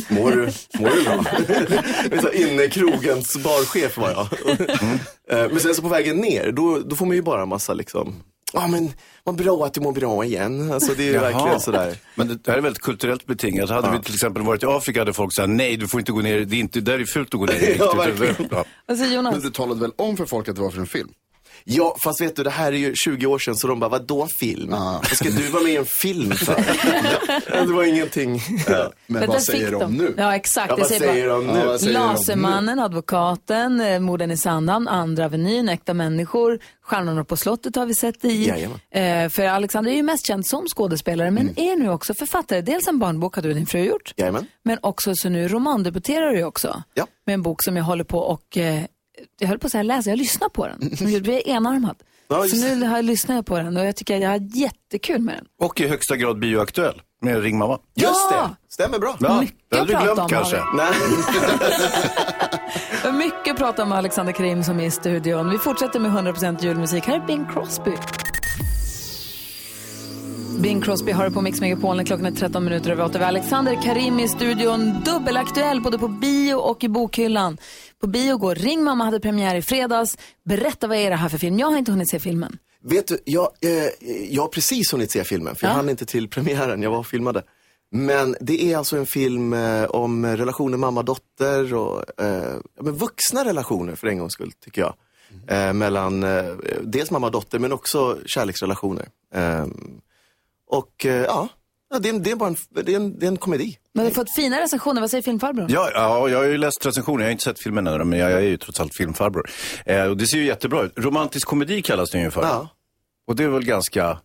mår 0.08 0.30
du, 0.30 0.48
mår 0.78 0.90
du 0.90 1.02
bra? 1.04 1.24
Det 2.10 2.16
är 2.16 2.20
så 2.20 2.26
här, 2.28 2.52
Inne 2.52 2.62
i 2.62 2.70
krogens 2.70 3.36
barchef 3.44 3.96
var 3.98 4.10
jag. 4.10 4.26
Eh, 5.30 5.50
men 5.50 5.60
sen 5.60 5.74
så 5.74 5.82
på 5.82 5.88
vägen 5.88 6.16
ner, 6.16 6.52
då, 6.52 6.78
då 6.78 6.96
får 6.96 7.06
man 7.06 7.16
ju 7.16 7.22
bara 7.22 7.42
en 7.42 7.48
massa 7.48 7.74
liksom, 7.74 8.14
ja 8.52 8.66
men 8.66 8.92
vad 9.24 9.36
bra 9.36 9.66
att 9.66 9.74
du 9.74 9.80
mår 9.80 9.92
bra 9.92 10.24
igen. 10.24 10.72
Alltså 10.72 10.94
det 10.94 11.02
är 11.02 11.12
ju 11.12 11.18
verkligen 11.18 11.60
sådär. 11.60 11.96
Men 12.14 12.28
det 12.28 12.50
här 12.50 12.58
är 12.58 12.62
väldigt 12.62 12.82
kulturellt 12.82 13.26
betingat. 13.26 13.70
Hade 13.70 13.90
vi 13.98 14.02
till 14.04 14.14
exempel 14.14 14.42
varit 14.42 14.62
i 14.62 14.66
Afrika 14.66 15.00
hade 15.00 15.12
folk 15.12 15.34
sagt 15.34 15.48
nej, 15.48 15.76
du 15.76 15.88
får 15.88 16.00
inte 16.00 16.12
gå 16.12 16.20
ner, 16.20 16.40
det 16.40 16.56
är 16.56 16.60
inte, 16.60 16.80
där 16.80 16.98
är 16.98 17.04
fult 17.04 17.34
att 17.34 17.40
gå 17.40 17.46
ner. 17.46 17.76
Ja, 17.78 17.92
verkligen. 17.94 18.34
ja. 18.50 18.64
Alltså 18.88 19.04
Jonas, 19.06 19.32
Men 19.32 19.42
du 19.42 19.50
talade 19.50 19.80
väl 19.80 19.92
om 19.98 20.16
för 20.16 20.26
folk 20.26 20.48
att 20.48 20.56
det 20.56 20.62
var 20.62 20.70
för 20.70 20.80
en 20.80 20.86
film? 20.86 21.08
Ja, 21.64 21.96
fast 22.04 22.20
vet 22.20 22.36
du, 22.36 22.42
det 22.42 22.50
här 22.50 22.72
är 22.72 22.76
ju 22.76 22.94
20 22.94 23.26
år 23.26 23.38
sedan 23.38 23.56
så 23.56 23.66
de 23.66 23.80
bara, 23.80 23.88
vadå 23.90 24.26
film? 24.26 24.72
Ah. 24.72 24.92
Vad 24.92 25.06
ska 25.16 25.28
du 25.30 25.48
vara 25.48 25.62
med 25.62 25.72
i 25.72 25.76
en 25.76 25.84
film 25.86 26.30
för? 26.32 26.64
Ja, 27.52 27.64
det 27.66 27.72
var 27.72 27.84
ingenting. 27.84 28.40
Men 28.66 28.90
Men 29.06 29.20
där 29.20 29.26
vad 29.26 29.36
fick 29.36 29.44
säger 29.44 29.70
de 29.70 29.92
nu? 29.94 30.14
Ja, 30.16 30.36
exakt. 30.36 30.68
Ja, 30.70 30.74
Det 30.76 30.80
vad 30.82 30.88
säger 30.90 31.12
säger 31.12 31.28
de 31.28 31.46
Ja, 31.46 31.52
nu? 31.52 31.60
säger 31.60 31.76
de 31.78 31.84
nu? 31.86 31.92
Lasermannen, 31.92 32.78
advokaten, 32.78 33.80
eh, 33.80 34.00
morden 34.00 34.30
i 34.30 34.36
Sandhamn, 34.36 34.88
Andra 34.88 35.24
Avenyn, 35.24 35.68
Äkta 35.68 35.94
människor, 35.94 36.58
Stjärnorna 36.82 37.24
på 37.24 37.36
slottet 37.36 37.76
har 37.76 37.86
vi 37.86 37.94
sett 37.94 38.24
i. 38.24 38.48
Eh, 38.90 39.28
för 39.28 39.42
Alexander 39.46 39.90
är 39.90 39.96
ju 39.96 40.02
mest 40.02 40.26
känd 40.26 40.46
som 40.46 40.66
skådespelare, 40.66 41.30
men 41.30 41.58
är 41.58 41.76
nu 41.76 41.90
också 41.90 42.14
författare. 42.14 42.60
Dels 42.60 42.88
en 42.88 42.98
barnbok 42.98 43.34
har 43.34 43.42
du 43.42 43.48
och 43.48 43.54
din 43.54 43.66
fru 43.66 43.80
gjort, 43.84 44.14
Jajamän. 44.16 44.46
men 44.64 44.78
också 44.82 45.12
så 45.14 45.28
nu 45.28 45.48
romandebuterar 45.48 46.30
du 46.30 46.38
ju 46.38 46.44
också. 46.44 46.82
Ja. 46.94 47.06
Med 47.26 47.34
en 47.34 47.42
bok 47.42 47.62
som 47.64 47.76
jag 47.76 47.84
håller 47.84 48.04
på 48.04 48.18
och, 48.18 48.56
eh, 48.58 48.82
jag 49.38 49.48
höll 49.48 49.58
på 49.58 49.66
att 49.66 49.72
säga 49.72 49.82
läsa, 49.82 50.10
jag 50.10 50.18
lyssnar 50.18 50.48
på 50.48 50.66
den. 50.66 50.78
Jag 51.00 51.28
är 51.28 51.48
enarmad. 51.48 51.96
Ja, 52.28 52.42
så 52.42 52.46
just 52.56 52.64
nu 52.64 52.86
har 52.86 52.96
jag 52.96 53.04
lyssnat 53.04 53.34
jag 53.34 53.46
på 53.46 53.56
den 53.56 53.76
och 53.76 53.84
jag 53.84 53.96
tycker 53.96 54.16
jag 54.16 54.30
har 54.30 54.56
jättekul 54.56 55.20
med 55.20 55.34
den. 55.34 55.44
Och 55.60 55.80
i 55.80 55.88
högsta 55.88 56.16
grad 56.16 56.38
bioaktuell 56.38 57.02
med 57.22 57.42
Ring 57.42 57.58
Mamma. 57.58 57.78
Just 57.94 58.12
Ja! 58.30 58.50
det, 58.68 58.72
stämmer 58.72 58.98
bra. 58.98 59.16
Ja, 59.20 59.40
Mycket 59.40 59.56
det 59.70 59.78
hade 59.78 59.92
du 59.92 59.98
glömt 60.02 60.18
om, 60.18 60.28
kanske. 60.28 60.62
Nej. 60.76 60.92
Mycket 63.12 63.56
prata 63.56 63.82
om 63.82 63.88
med 63.88 63.98
Alexander 63.98 64.32
Karim 64.32 64.64
som 64.64 64.80
är 64.80 64.84
i 64.84 64.90
studion. 64.90 65.50
Vi 65.50 65.58
fortsätter 65.58 66.00
med 66.00 66.10
100% 66.10 66.64
julmusik. 66.64 67.04
Här 67.04 67.20
är 67.20 67.26
Bing 67.26 67.46
Crosby. 67.52 67.92
Bing 70.62 70.80
Crosby 70.82 71.12
har 71.12 71.24
det 71.24 71.30
på 71.30 71.40
Mix 71.40 71.60
Megapol 71.60 71.96
när 71.96 72.04
klockan 72.04 72.26
är 72.26 72.30
13 72.30 72.64
minuter 72.64 72.90
över 72.90 73.04
8. 73.04 73.18
Vi 73.18 73.24
har 73.24 73.28
Alexander 73.28 73.82
Karim 73.82 74.20
i 74.20 74.28
studion, 74.28 74.94
dubbelaktuell 75.04 75.80
både 75.80 75.98
på 75.98 76.08
bio 76.08 76.54
och 76.54 76.84
i 76.84 76.88
bokhyllan. 76.88 77.58
På 78.00 78.06
bio 78.06 78.36
går 78.36 78.54
Ring 78.54 78.84
mamma 78.84 79.04
hade 79.04 79.20
premiär 79.20 79.54
i 79.54 79.62
fredags. 79.62 80.18
Berätta 80.44 80.86
vad 80.86 80.96
är 80.96 81.10
det 81.10 81.16
här 81.16 81.28
för 81.28 81.38
film? 81.38 81.58
Jag 81.58 81.66
har 81.70 81.78
inte 81.78 81.92
hunnit 81.92 82.10
se 82.10 82.18
filmen. 82.18 82.58
Vet 82.84 83.06
du, 83.06 83.18
jag, 83.24 83.48
eh, 83.60 84.06
jag 84.34 84.42
har 84.42 84.48
precis 84.48 84.92
hunnit 84.92 85.10
se 85.10 85.24
filmen, 85.24 85.54
för 85.54 85.66
jag 85.66 85.72
Ja. 85.72 85.76
hann 85.76 85.88
inte 85.90 86.06
till 86.06 86.28
premiären, 86.28 86.82
jag 86.82 86.90
var 86.90 86.98
och 86.98 87.06
filmade. 87.06 87.42
Men 87.92 88.36
det 88.40 88.72
är 88.72 88.76
alltså 88.76 88.96
en 88.96 89.06
film 89.06 89.52
eh, 89.52 89.84
om 89.84 90.26
relationer 90.26 90.76
mamma-dotter 90.76 91.74
och 91.74 92.20
eh, 92.22 92.54
men 92.80 92.94
vuxna 92.94 93.44
relationer 93.44 93.94
för 93.94 94.06
en 94.06 94.18
gångs 94.18 94.32
skull, 94.32 94.52
tycker 94.64 94.80
jag. 94.80 94.94
Eh, 95.48 95.72
mellan 95.72 96.22
eh, 96.22 96.44
dels 96.82 97.10
mamma-dotter 97.10 97.58
men 97.58 97.72
också 97.72 98.18
kärleksrelationer. 98.26 99.08
Och 100.68 101.06
eh, 101.06 101.24
ja, 101.24 101.48
ja, 101.90 101.98
det, 101.98 102.08
är, 102.08 102.18
det, 102.18 102.30
är 102.30 102.36
bara 102.36 102.48
en, 102.48 102.56
det, 102.70 102.92
är 102.92 102.96
en, 102.96 103.18
det 103.18 103.26
är 103.26 103.28
en 103.28 103.36
komedi. 103.36 103.78
Men 103.94 104.04
vi 104.04 104.10
har 104.10 104.14
fått 104.14 104.34
fina 104.34 104.60
recensioner. 104.60 105.00
Vad 105.00 105.10
säger 105.10 105.22
filmfarbrorn? 105.22 105.66
Ja, 105.70 105.90
ja, 105.94 106.28
jag 106.28 106.38
har 106.38 106.44
ju 106.44 106.58
läst 106.58 106.86
recensioner, 106.86 107.20
jag 107.20 107.26
har 107.26 107.32
inte 107.32 107.44
sett 107.44 107.62
filmen 107.62 107.86
ännu, 107.86 108.04
men 108.04 108.18
jag, 108.18 108.30
jag 108.30 108.38
är 108.38 108.46
ju 108.46 108.56
trots 108.56 108.80
allt 108.80 108.94
filmfarbror. 108.94 109.50
Eh, 109.86 110.04
och 110.04 110.16
det 110.16 110.26
ser 110.26 110.38
ju 110.38 110.44
jättebra 110.44 110.82
ut. 110.82 110.92
Romantisk 110.96 111.48
komedi 111.48 111.82
kallas 111.82 112.10
den 112.10 112.20
ju 112.20 112.30
för. 112.30 112.42
Ja. 112.42 112.68
Och 113.26 113.36
det 113.36 113.44
är 113.44 113.48
väl 113.48 113.64
ganska 113.64 114.18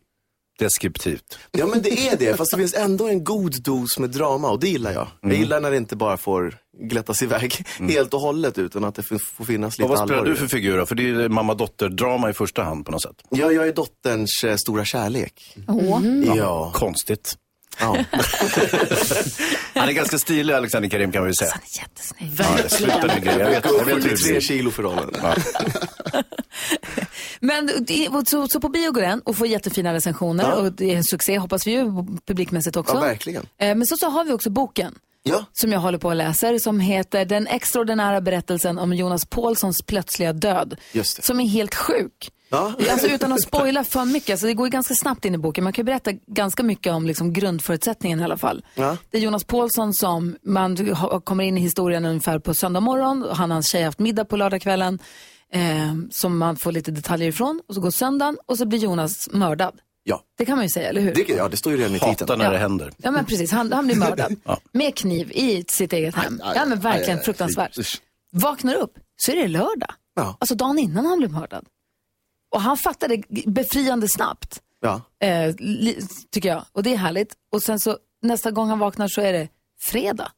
deskriptivt. 0.59 1.39
Ja 1.51 1.65
men 1.67 1.81
det 1.81 2.07
är 2.07 2.17
det, 2.17 2.37
fast 2.37 2.51
det 2.51 2.57
finns 2.57 2.73
ändå 2.73 3.07
en 3.07 3.23
god 3.23 3.63
dos 3.63 3.99
med 3.99 4.09
drama 4.09 4.49
och 4.49 4.59
det 4.59 4.67
gillar 4.67 4.91
jag. 4.91 5.07
Mm. 5.23 5.35
Jag 5.35 5.39
gillar 5.39 5.59
när 5.61 5.71
det 5.71 5.77
inte 5.77 5.95
bara 5.95 6.17
får 6.17 6.57
glättas 6.79 7.21
iväg 7.21 7.65
helt 7.89 8.13
och 8.13 8.19
hållet 8.19 8.57
utan 8.57 8.83
att 8.83 8.95
det 8.95 9.03
får 9.03 9.43
finnas 9.45 9.77
lite 9.77 9.83
Och 9.83 9.89
vad 9.89 10.07
spelar 10.07 10.19
allvar 10.19 10.31
du 10.31 10.35
för 10.35 10.47
figur 10.47 10.77
då? 10.77 10.85
För 10.85 10.95
det 10.95 11.09
är 11.09 11.29
mamma-dotter-drama 11.29 12.29
i 12.29 12.33
första 12.33 12.63
hand 12.63 12.85
på 12.85 12.91
något 12.91 13.01
sätt. 13.01 13.23
Ja, 13.29 13.51
jag 13.51 13.67
är 13.67 13.73
dotterns 13.73 14.43
eh, 14.43 14.55
stora 14.55 14.85
kärlek. 14.85 15.57
Åh. 15.67 16.01
Ja. 16.37 16.71
Konstigt. 16.75 17.37
ja. 17.79 17.97
Han 19.75 19.89
är 19.89 19.93
ganska 19.93 20.17
stilig, 20.17 20.53
Alexander 20.53 20.89
Karim 20.89 21.11
kan 21.11 21.21
vi 21.23 21.27
väl 21.27 21.35
säga. 21.35 21.51
Han 21.53 21.61
är 21.63 21.79
jättesnygg. 21.81 22.31
Ja, 22.63 22.69
sluta 22.69 23.15
nu 23.15 23.19
grejer. 23.21 23.39
Jag 23.39 23.49
vet, 23.49 23.65
jag 23.65 23.85
vet 23.85 24.03
73 24.03 24.31
blir. 24.31 24.41
kilo 24.41 24.71
för 24.71 24.83
rollen. 24.83 25.09
Ja. 25.21 25.35
Men 27.39 27.65
det, 27.87 28.09
så, 28.27 28.47
så 28.47 28.59
på 28.59 28.69
bio 28.69 28.91
går 28.91 29.01
den 29.01 29.19
och 29.19 29.37
får 29.37 29.47
jättefina 29.47 29.93
recensioner 29.93 30.43
Ja. 30.43 30.53
och 30.55 30.71
det 30.73 30.91
är 30.93 30.97
en 30.97 31.03
succé 31.03 31.37
hoppas 31.37 31.67
vi 31.67 31.71
ju 31.71 31.85
publikmässigt 32.27 32.75
också. 32.77 32.93
Ja, 32.95 32.99
verkligen. 33.01 33.45
Eh, 33.57 33.75
Men 33.75 33.87
så, 33.87 33.97
så 33.97 34.09
har 34.09 34.25
vi 34.25 34.31
också 34.33 34.49
boken 34.49 34.95
Ja, 35.23 35.45
som 35.53 35.71
jag 35.71 35.79
håller 35.79 35.97
på 35.97 36.07
och 36.07 36.15
läser 36.15 36.57
som 36.57 36.79
heter 36.79 37.25
Den 37.25 37.47
extraordinära 37.47 38.21
berättelsen 38.21 38.79
om 38.79 38.93
Jonas 38.93 39.25
Paulssons 39.25 39.81
plötsliga 39.81 40.33
död. 40.33 40.75
Som 41.23 41.39
är 41.39 41.45
helt 41.45 41.75
sjuk. 41.75 42.31
Alltså 42.89 43.07
utan 43.07 43.31
att 43.33 43.41
spoila 43.41 43.83
för 43.83 44.05
mycket, 44.05 44.29
alltså 44.29 44.47
det 44.47 44.53
går 44.53 44.67
ju 44.67 44.71
ganska 44.71 44.93
snabbt 44.93 45.25
in 45.25 45.35
i 45.35 45.37
boken. 45.37 45.63
Man 45.63 45.73
kan 45.73 45.83
ju 45.83 45.85
berätta 45.85 46.11
ganska 46.11 46.63
mycket 46.63 46.93
om 46.93 47.07
liksom 47.07 47.33
grundförutsättningen 47.33 48.19
i 48.19 48.23
alla 48.23 48.37
fall. 48.37 48.65
Ja. 48.75 48.97
Det 49.11 49.17
är 49.17 49.21
Jonas 49.21 49.43
Paulsson 49.43 49.93
som, 49.93 50.35
man 50.43 50.95
kommer 51.23 51.43
in 51.43 51.57
i 51.57 51.61
historien 51.61 52.05
ungefär 52.05 52.39
på 52.39 52.53
söndag 52.53 52.79
morgon. 52.79 53.25
Han 53.31 53.51
och 53.51 53.55
hans 53.55 53.67
tjej 53.67 53.81
har 53.81 53.85
haft 53.85 53.99
middag 53.99 54.25
på 54.25 54.37
lördagskvällen. 54.37 54.99
Eh, 55.53 55.93
som 56.11 56.37
man 56.37 56.55
får 56.55 56.71
lite 56.71 56.91
detaljer 56.91 57.29
ifrån. 57.29 57.61
Och 57.67 57.75
så 57.75 57.81
går 57.81 57.91
söndagen 57.91 58.37
och 58.45 58.57
så 58.57 58.65
blir 58.65 58.79
Jonas 58.79 59.29
mördad. 59.31 59.73
Ja. 60.03 60.23
Det 60.37 60.45
kan 60.45 60.55
man 60.55 60.65
ju 60.65 60.69
säga, 60.69 60.89
eller 60.89 61.01
hur? 61.01 61.13
Det, 61.13 61.29
ja, 61.29 61.49
det 61.49 61.57
står 61.57 61.71
ju 61.73 61.77
redan 61.79 61.91
i 61.95 61.99
titeln. 61.99 62.09
Hatar 62.19 62.37
när 62.37 62.51
det 62.51 62.57
händer. 62.57 62.91
Ja 62.97 63.11
men 63.11 63.25
precis, 63.25 63.51
han, 63.51 63.71
han 63.73 63.85
blir 63.85 63.95
mördad. 63.95 64.35
Med 64.71 64.95
kniv 64.95 65.31
i 65.31 65.65
sitt 65.67 65.93
eget 65.93 66.15
hem. 66.15 66.41
aj, 66.43 66.53
ja 66.55 66.65
men 66.65 66.79
verkligen 66.79 67.09
aj, 67.15 67.19
aj, 67.19 67.25
fruktansvärt. 67.25 68.01
Vaknar 68.31 68.75
upp 68.75 68.93
så 69.15 69.31
är 69.31 69.35
det 69.35 69.47
lördag. 69.47 69.93
Ja. 70.15 70.37
Alltså 70.39 70.55
dagen 70.55 70.79
innan 70.79 71.05
han 71.05 71.17
blev 71.17 71.31
mördad. 71.31 71.65
Och 72.51 72.61
han 72.61 72.77
fattade 72.77 73.23
befriande 73.45 74.07
snabbt, 74.09 74.61
Ja. 74.81 75.01
eh, 75.27 75.55
tycker 76.31 76.49
jag. 76.49 76.65
Och 76.71 76.83
det 76.83 76.93
är 76.93 76.97
härligt. 76.97 77.33
Och 77.51 77.63
sen 77.63 77.79
så 77.79 77.97
nästa 78.21 78.51
gång 78.51 78.69
han 78.69 78.79
vaknar 78.79 79.07
så 79.07 79.21
är 79.21 79.33
det 79.33 79.47
fredag. 79.81 80.31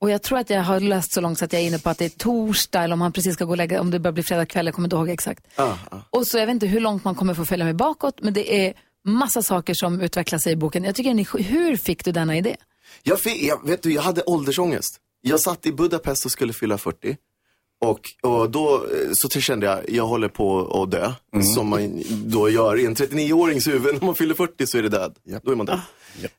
Och 0.00 0.10
jag 0.10 0.22
tror 0.22 0.38
att 0.38 0.50
jag 0.50 0.62
har 0.62 0.80
läst 0.80 1.12
så 1.12 1.20
långt 1.20 1.38
så 1.38 1.44
att 1.44 1.52
jag 1.52 1.62
är 1.62 1.66
inne 1.66 1.78
på 1.78 1.90
att 1.90 1.98
det 1.98 2.04
är 2.04 2.08
torsdag 2.08 2.82
eller 2.84 2.92
om 2.92 3.00
han 3.00 3.12
precis 3.12 3.34
ska 3.34 3.44
gå 3.44 3.50
och 3.50 3.56
lägga, 3.56 3.80
om 3.80 3.90
det 3.90 3.98
börjar 3.98 4.12
bli 4.12 4.22
fredag 4.22 4.46
kväll, 4.46 4.66
jag 4.66 4.74
kommer 4.74 4.86
inte 4.86 4.96
ihåg 4.96 5.08
exakt. 5.10 5.46
Ja, 5.56 5.78
ja. 5.90 6.02
Och 6.10 6.26
så 6.26 6.38
jag 6.38 6.46
vet 6.46 6.52
inte 6.54 6.66
hur 6.66 6.80
långt 6.80 7.04
man 7.04 7.14
kommer 7.14 7.34
få 7.34 7.44
följa 7.44 7.64
med 7.64 7.76
bakåt, 7.76 8.14
men 8.22 8.32
det 8.32 8.66
är 8.66 8.74
massa 9.04 9.42
saker 9.42 9.74
som 9.74 10.00
utvecklar 10.00 10.38
sig 10.38 10.52
i 10.52 10.56
boken. 10.56 10.84
Jag 10.84 10.94
tycker 10.94 11.42
hur 11.42 11.76
fick 11.76 12.04
du 12.04 12.12
denna 12.12 12.36
idé? 12.36 12.56
Jag, 13.02 13.20
fick, 13.20 13.42
jag, 13.42 13.66
vet 13.66 13.82
du, 13.82 13.92
jag 13.92 14.02
hade 14.02 14.22
åldersångest. 14.22 14.96
Jag 15.22 15.40
satt 15.40 15.66
i 15.66 15.72
Budapest 15.72 16.24
och 16.24 16.30
skulle 16.30 16.52
fylla 16.52 16.78
40. 16.78 17.16
Och, 17.80 18.00
och 18.22 18.50
då 18.50 18.74
eh, 18.74 18.80
så 19.12 19.40
kände 19.40 19.66
jag, 19.66 19.90
jag 19.90 20.06
håller 20.06 20.28
på 20.28 20.82
att 20.82 20.90
dö. 20.90 21.12
Som 21.54 21.68
man 21.68 22.02
då 22.08 22.50
gör 22.50 22.78
i 22.80 22.86
en 22.86 22.94
39-årings 22.96 23.68
huvud. 23.68 23.94
När 23.94 24.06
man 24.06 24.14
fyller 24.14 24.34
40 24.34 24.66
så 24.66 24.78
är 24.78 24.82
det 24.82 24.88
död. 24.88 25.14
Då 25.42 25.52
är 25.52 25.56
man 25.56 25.66
död. 25.66 25.80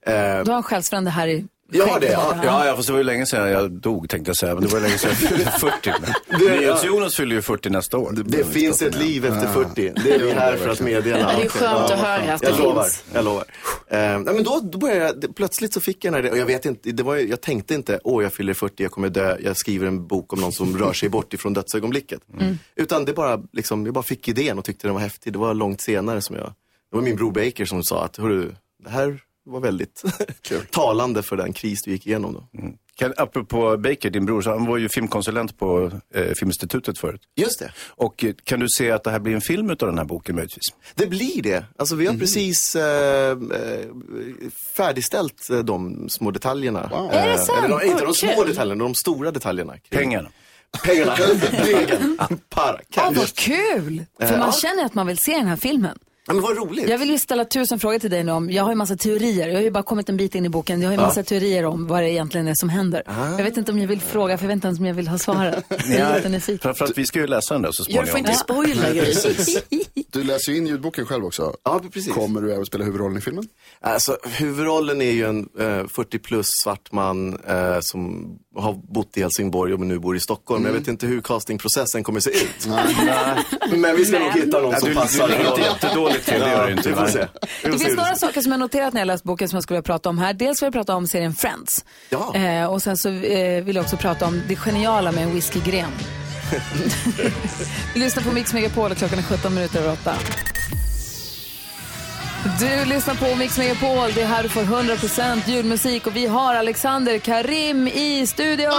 Eh, 0.02 0.43
Du 0.43 0.52
har 0.52 0.58
en 0.58 0.63
själsfrände 0.63 1.10
här 1.12 1.28
i 1.28 1.45
Har 1.80 2.00
det, 2.00 2.08
ja. 2.12 2.36
Ja, 2.44 2.66
ja, 2.66 2.76
fast 2.76 2.88
det 2.88 2.94
var 2.94 2.98
ju 3.00 3.04
länge 3.04 3.26
sedan 3.26 3.50
jag 3.52 3.72
dog 3.72 4.10
tänkte 4.10 4.30
jag 4.30 4.38
säga. 4.38 4.54
Men 4.54 4.64
det 4.64 4.70
var 4.74 4.80
länge 4.80 4.98
sedan 4.98 5.10
jag 5.10 5.18
fyllde 5.30 5.52
40. 5.52 5.94
Men 6.02 6.40
Det- 6.40 6.60
NyhetsJonas 6.60 7.16
fyller 7.16 7.36
ju 7.36 7.42
40 7.42 7.70
nästa 7.70 7.98
år. 7.98 8.12
det 8.26 8.44
finns 8.44 8.82
ett 8.82 8.96
liv 9.00 9.26
efter 9.26 9.48
40. 9.54 9.94
Det 10.04 10.12
är 10.16 10.20
vi 10.20 10.32
här 10.32 10.58
för 10.58 10.70
att 10.70 10.80
meddela. 10.80 11.20
Ja, 11.20 11.32
det 11.40 11.46
är 11.46 11.50
skönt 11.50 11.92
att 11.92 12.00
höra 12.00 12.34
att 12.34 12.42
det 12.42 12.48
jag 12.50 12.60
lovar, 12.60 12.84
finns. 12.84 13.04
Jag 13.14 13.26
lovar. 13.26 13.44
Eh, 13.88 13.98
nej, 14.00 14.20
men 14.24 14.44
då, 14.44 14.60
då 14.64 14.78
började 14.78 15.02
jag, 15.06 15.22
det- 15.22 15.34
plötsligt 15.34 15.74
så 15.74 15.82
fick 15.82 16.06
jag 16.06 16.14
den 16.14 16.24
här. 16.24 16.32
Och 16.32 16.38
jag 16.38 16.46
vet 16.46 16.66
inte, 16.66 16.92
det 16.92 17.04
var, 17.04 17.16
ju- 17.16 17.30
jag 17.30 17.42
tänkte 17.42 17.74
inte, 17.74 18.00
åh 18.04 18.24
jag 18.24 18.34
fyller 18.34 18.54
40, 18.54 18.84
jag 18.84 18.92
kommer 18.92 19.10
dö, 19.10 19.38
jag 19.44 19.58
skriver 19.58 19.88
en 19.88 20.08
bok 20.08 20.34
om 20.34 20.40
någon 20.40 20.52
som 20.52 20.78
rör 20.78 20.94
sig 20.94 21.10
bort 21.10 21.34
ifrån 21.34 21.54
dödsögonblicket. 21.54 22.22
Utan 22.76 23.06
det 23.06 23.14
bara, 23.14 23.40
liksom, 23.54 23.86
jag 23.86 23.94
bara 23.94 24.04
fick 24.04 24.28
idén 24.28 24.58
och 24.60 24.66
tyckte 24.66 24.88
den 24.88 24.94
var 24.94 25.02
häftig. 25.02 25.34
Det 25.34 25.40
var 25.40 25.54
långt 25.54 25.82
senare 25.82 26.22
som 26.22 26.36
jag, 26.36 26.46
det 26.92 26.96
var 26.98 27.02
min 27.02 27.16
bror 27.16 27.32
Baker 27.32 27.66
som 27.66 27.84
sa 27.84 28.04
att, 28.06 28.18
hörru, 28.18 28.56
det 28.84 28.90
här 28.90 29.20
var 29.52 29.60
väldigt 29.60 30.04
talande 30.72 31.24
för 31.24 31.38
den 31.38 31.54
kris 31.54 31.80
du 31.86 31.92
gick 31.92 32.08
igenom 32.08 32.34
då. 32.34 32.48
Kan, 32.96 33.14
apropå 33.18 33.78
Baker, 33.78 34.10
din 34.10 34.26
bror, 34.26 34.42
så 34.42 34.50
han 34.50 34.66
var 34.66 34.78
ju 34.78 34.90
filmkonsulent 34.90 35.58
på 35.58 35.92
eh, 36.14 36.32
Filminstitutet 36.40 36.98
förut. 36.98 37.22
Just 37.36 37.60
det. 37.60 37.72
Och 37.90 38.24
eh, 38.24 38.34
kan 38.44 38.60
du 38.60 38.68
se 38.70 38.92
att 38.92 39.04
det 39.04 39.12
här 39.12 39.20
blir 39.20 39.34
en 39.36 39.42
film 39.42 39.70
av 39.70 39.76
den 39.78 39.98
här 39.98 40.06
boken 40.06 40.36
möjligtvis? 40.36 40.64
Det 40.96 41.08
blir 41.08 41.42
det. 41.42 41.66
Alltså 41.78 41.96
vi 41.96 42.06
har 42.08 42.14
precis 42.14 42.76
eh, 42.76 43.32
eh, 43.32 43.38
färdigställt 44.78 45.50
eh, 45.50 45.60
de 45.60 46.10
små 46.10 46.32
detaljerna. 46.32 46.88
Wow. 46.92 47.12
Eh, 47.12 47.24
Är 47.24 47.28
det 47.30 47.38
sant? 47.38 47.66
Eller 47.66 47.84
inte 47.86 48.06
de 48.06 48.14
små 48.14 48.44
detaljerna, 48.44 48.84
de 48.84 48.96
stora 48.96 49.32
detaljerna. 49.32 49.74
kring- 49.78 50.00
Pengarna. 50.00 50.30
Pengarna. 50.84 51.16
Regeln. 51.52 52.18
Para. 52.50 52.80
Ja, 52.96 53.12
vad 53.16 53.34
kul! 53.36 54.06
För 54.20 54.38
man 54.38 54.52
känner 54.52 54.86
att 54.86 54.94
man 54.94 55.08
vill 55.08 55.18
se 55.18 55.32
den 55.38 55.48
här 55.48 55.56
filmen. 55.56 55.98
Ja, 56.28 56.34
men 56.34 56.44
vad 56.44 56.58
roligt. 56.58 56.90
Jag 56.90 56.98
vill 56.98 57.10
ju 57.10 57.18
ställa 57.20 57.46
tusen 57.46 57.80
frågor 57.80 58.00
till 58.00 58.10
dig 58.12 58.24
nu 58.24 58.32
om, 58.32 58.50
jag 58.50 58.64
har 58.64 58.70
ju 58.72 58.76
massa 58.76 58.96
teorier, 58.96 59.48
jag 59.48 59.56
har 59.56 59.62
ju 59.62 59.72
bara 59.72 59.84
kommit 59.84 60.10
en 60.10 60.18
bit 60.18 60.36
in 60.36 60.46
i 60.46 60.50
boken, 60.50 60.82
jag 60.82 60.90
har 60.90 60.94
ju 60.94 61.00
massa 61.02 61.24
teorier 61.24 61.66
om 61.66 61.88
vad 61.88 62.04
det 62.04 62.10
egentligen 62.12 62.48
är 62.48 62.56
som 62.56 62.70
händer. 62.70 63.04
Jag 63.38 63.44
vet 63.44 63.58
inte 63.58 63.72
om 63.72 63.80
jag 63.80 63.88
vill 63.88 64.02
fråga, 64.02 64.38
för 64.38 64.46
jag 64.46 64.48
vet 64.48 64.56
inte 64.56 64.68
ens 64.68 64.80
om 64.80 64.86
jag 64.86 64.94
vill 64.94 65.08
ha 65.08 65.18
svaret. 65.18 65.66
Jättenyfiken. 65.90 66.60
Framförallt, 66.60 66.98
vi 66.98 67.06
ska 67.06 67.20
ju 67.20 67.28
läsa 67.28 67.54
den 67.54 67.62
där 67.62 67.72
så 67.72 67.84
Jag 67.88 68.08
får 68.08 68.12
småningom. 68.12 68.32
inte 68.32 68.40
spoila 68.40 68.90
grejer. 68.90 69.64
Du 70.12 70.24
läser 70.24 70.52
ju 70.52 70.58
in 70.58 70.68
ljudboken 70.68 71.06
själv 71.06 71.26
också. 71.26 71.54
Ja, 71.64 71.82
precis. 71.94 72.14
Kommer 72.14 72.42
du 72.42 72.54
även 72.54 72.66
spela 72.66 72.84
huvudrollen 72.86 73.18
i 73.18 73.22
filmen? 73.22 73.44
Alltså, 73.82 74.18
huvudrollen 74.24 75.02
är 75.02 75.12
ju 75.12 75.26
en 75.26 75.50
eh, 75.60 75.88
40 75.88 76.20
plus 76.20 76.48
svart 76.64 76.92
man 76.92 77.40
eh, 77.48 77.78
som 77.82 78.32
har 78.58 78.74
bott 78.94 79.18
i 79.18 79.22
Helsingborg 79.22 79.74
och 79.74 79.80
nu 79.80 80.00
bor 80.00 80.16
i 80.16 80.20
Stockholm. 80.20 80.66
Jag 80.66 80.74
vet 80.74 80.88
inte 80.88 81.08
hur 81.08 81.22
castingprocessen 81.22 82.04
kommer 82.04 82.20
se 82.20 82.30
ut. 82.30 82.68
Men 83.78 83.96
vi 83.96 84.06
ska 84.06 84.20
nog 84.20 84.32
hitta 84.32 84.62
någon 84.62 84.72
Ja, 84.72 84.80
som 84.80 84.90
du, 84.90 84.96
passar. 84.96 85.28
du 85.28 85.34
inte 85.50 85.62
jättedåligt 85.62 86.26
till, 86.26 86.40
det 86.40 86.50
gör 86.50 86.66
du 86.68 86.72
inte. 86.72 86.90
vi 86.90 86.96
får 86.96 87.02
nej. 87.02 87.12
se. 87.12 87.28
Det 87.64 87.80
finns 87.80 87.98
några 87.98 88.16
saker 88.16 88.42
som 88.42 88.52
jag 88.52 88.60
noterat 88.60 88.94
när 88.94 89.02
jag 89.02 89.06
läst 89.08 89.24
boken 89.24 89.50
som 89.50 89.56
jag 89.56 89.64
skulle 89.64 89.76
vilja 89.78 89.84
prata 89.86 90.10
om 90.10 90.18
här. 90.18 90.34
Dels 90.34 90.62
vill 90.62 90.66
jag 90.66 90.74
prata 90.74 90.96
om 90.96 91.08
serien 91.08 91.34
Friends. 91.34 91.86
Ja. 92.10 92.36
Eh, 92.36 92.66
och 92.66 92.82
sen 92.82 92.98
så 92.98 93.10
eh, 93.10 93.64
vill 93.64 93.76
jag 93.76 93.84
också 93.84 93.98
prata 93.98 94.26
om 94.26 94.42
det 94.48 94.56
geniala 94.56 95.12
med 95.12 95.24
en 95.24 95.34
whiskygren. 95.34 95.92
Vi 97.94 98.00
lyssnar 98.00 98.24
på 98.24 98.32
Mix 98.32 98.54
Megapol 98.54 98.92
och 98.92 98.98
klockan 98.98 99.20
är 99.20 99.24
17 99.24 99.54
minuter 99.54 99.80
över 99.80 99.92
8. 99.92 100.14
Du 102.44 102.86
lyssnar 102.86 103.16
på 103.16 103.36
Mix 103.36 103.58
Megapol, 103.58 104.12
det 104.16 104.22
är 104.22 104.26
här 104.26 104.44
du 104.44 104.50
får 104.50 104.62
100% 104.62 105.50
julmusik 105.50 106.08
och 106.08 106.16
vi 106.16 106.26
har 106.26 106.56
Alexander 106.56 107.18
Karim 107.20 107.88
i 107.88 108.28
studion! 108.28 108.72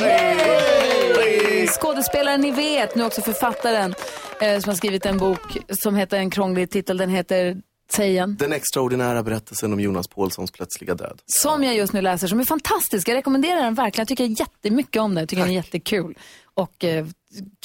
Yay! 0.00 1.66
Skådespelaren 1.66 2.40
ni 2.40 2.50
vet, 2.50 2.94
nu 2.94 3.04
också 3.04 3.22
författaren 3.22 3.94
eh, 4.40 4.58
som 4.60 4.68
har 4.68 4.74
skrivit 4.74 5.06
en 5.06 5.18
bok 5.18 5.58
som 5.68 5.96
heter 5.96 6.18
en 6.18 6.30
krånglig 6.30 6.70
titel, 6.70 6.96
den 6.96 7.10
heter 7.10 7.56
Säg 7.90 8.10
igen. 8.10 8.36
Den 8.38 8.52
extraordinära 8.52 9.22
berättelsen 9.22 9.72
om 9.72 9.80
Jonas 9.80 10.08
Paulssons 10.08 10.50
plötsliga 10.50 10.94
död. 10.94 11.20
Som 11.26 11.64
jag 11.64 11.76
just 11.76 11.92
nu 11.92 12.00
läser, 12.00 12.26
som 12.26 12.40
är 12.40 12.44
fantastisk. 12.44 13.08
Jag 13.08 13.14
rekommenderar 13.14 13.62
den 13.62 13.74
verkligen. 13.74 14.02
Jag 14.02 14.08
tycker 14.08 14.40
jättemycket 14.40 15.02
om 15.02 15.14
den. 15.14 15.22
Jag 15.22 15.28
tycker 15.28 15.42
den 15.42 15.50
är 15.50 15.54
jättekul. 15.54 16.18
Och 16.54 16.84
eh, 16.84 17.06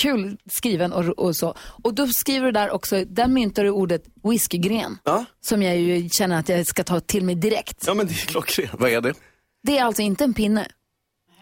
kul 0.01 0.37
skriven 0.51 0.93
och, 0.93 1.05
och 1.19 1.35
så. 1.35 1.55
Och 1.83 1.93
då 1.93 2.07
skriver 2.07 2.45
du 2.45 2.51
där 2.51 2.71
också, 2.71 3.05
där 3.05 3.27
myntar 3.27 3.63
du 3.63 3.69
ordet 3.69 4.03
whiskygren. 4.23 4.97
Ja, 5.03 5.25
Som 5.41 5.63
jag 5.63 5.77
ju 5.77 6.09
känner 6.09 6.39
att 6.39 6.49
jag 6.49 6.67
ska 6.67 6.83
ta 6.83 6.99
till 6.99 7.23
mig 7.23 7.35
direkt. 7.35 7.83
ja 7.87 7.93
men 7.93 8.07
det 8.07 8.13
är 8.13 8.25
klockrent. 8.27 8.71
Vad 8.79 8.89
är 8.89 9.01
det? 9.01 9.13
Det 9.63 9.77
är 9.77 9.83
alltså 9.83 10.01
inte 10.01 10.23
en 10.23 10.33
pinne. 10.33 10.67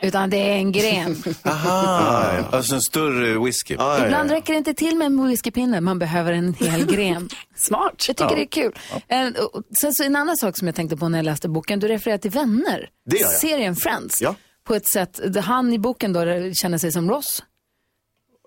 Utan 0.04 0.30
det 0.30 0.38
är 0.38 0.56
en 0.56 0.72
gren. 0.72 1.24
Ah, 1.44 2.38
alltså 2.52 2.76
en 2.76 2.82
större 2.82 3.46
whisky. 3.46 3.76
Ja, 3.78 3.98
ja, 3.98 4.06
Ibland 4.06 4.32
ja. 4.32 4.36
räcker 4.36 4.54
det 4.54 4.58
inte 4.58 4.74
till 4.74 4.96
med 4.98 5.06
en 5.06 5.28
whiskypinne, 5.28 5.82
man 5.82 6.00
behöver 6.00 6.34
en 6.34 6.54
hel 6.54 6.86
gren. 6.86 7.30
Smart. 7.56 8.06
Jag 8.08 8.18
tycker 8.18 8.36
det 8.36 8.42
är 8.44 8.46
kul. 8.46 8.74
En, 9.08 9.36
och 9.36 9.64
sen 9.78 9.94
så 9.94 10.04
en 10.04 10.16
annan 10.16 10.38
sak 10.38 10.58
som 10.58 10.68
jag 10.68 10.76
tänkte 10.76 10.98
på 10.98 11.10
när 11.10 11.18
jag 11.18 11.26
läste 11.26 11.50
boken, 11.50 11.80
du 11.80 11.88
refererar 11.88 12.18
till 12.18 12.32
Vänner. 12.32 12.90
Det 13.06 13.18
gör 13.18 13.28
jag. 13.28 13.32
Serien 13.40 13.76
Friends. 13.76 14.22
Ja. 14.22 14.36
På 14.64 14.76
ett 14.76 14.88
sätt, 14.88 15.20
han 15.44 15.74
i 15.74 15.80
boken 15.80 16.14
då 16.14 16.20
känner 16.54 16.78
sig 16.78 16.92
som 16.92 17.10
Ross. 17.10 17.44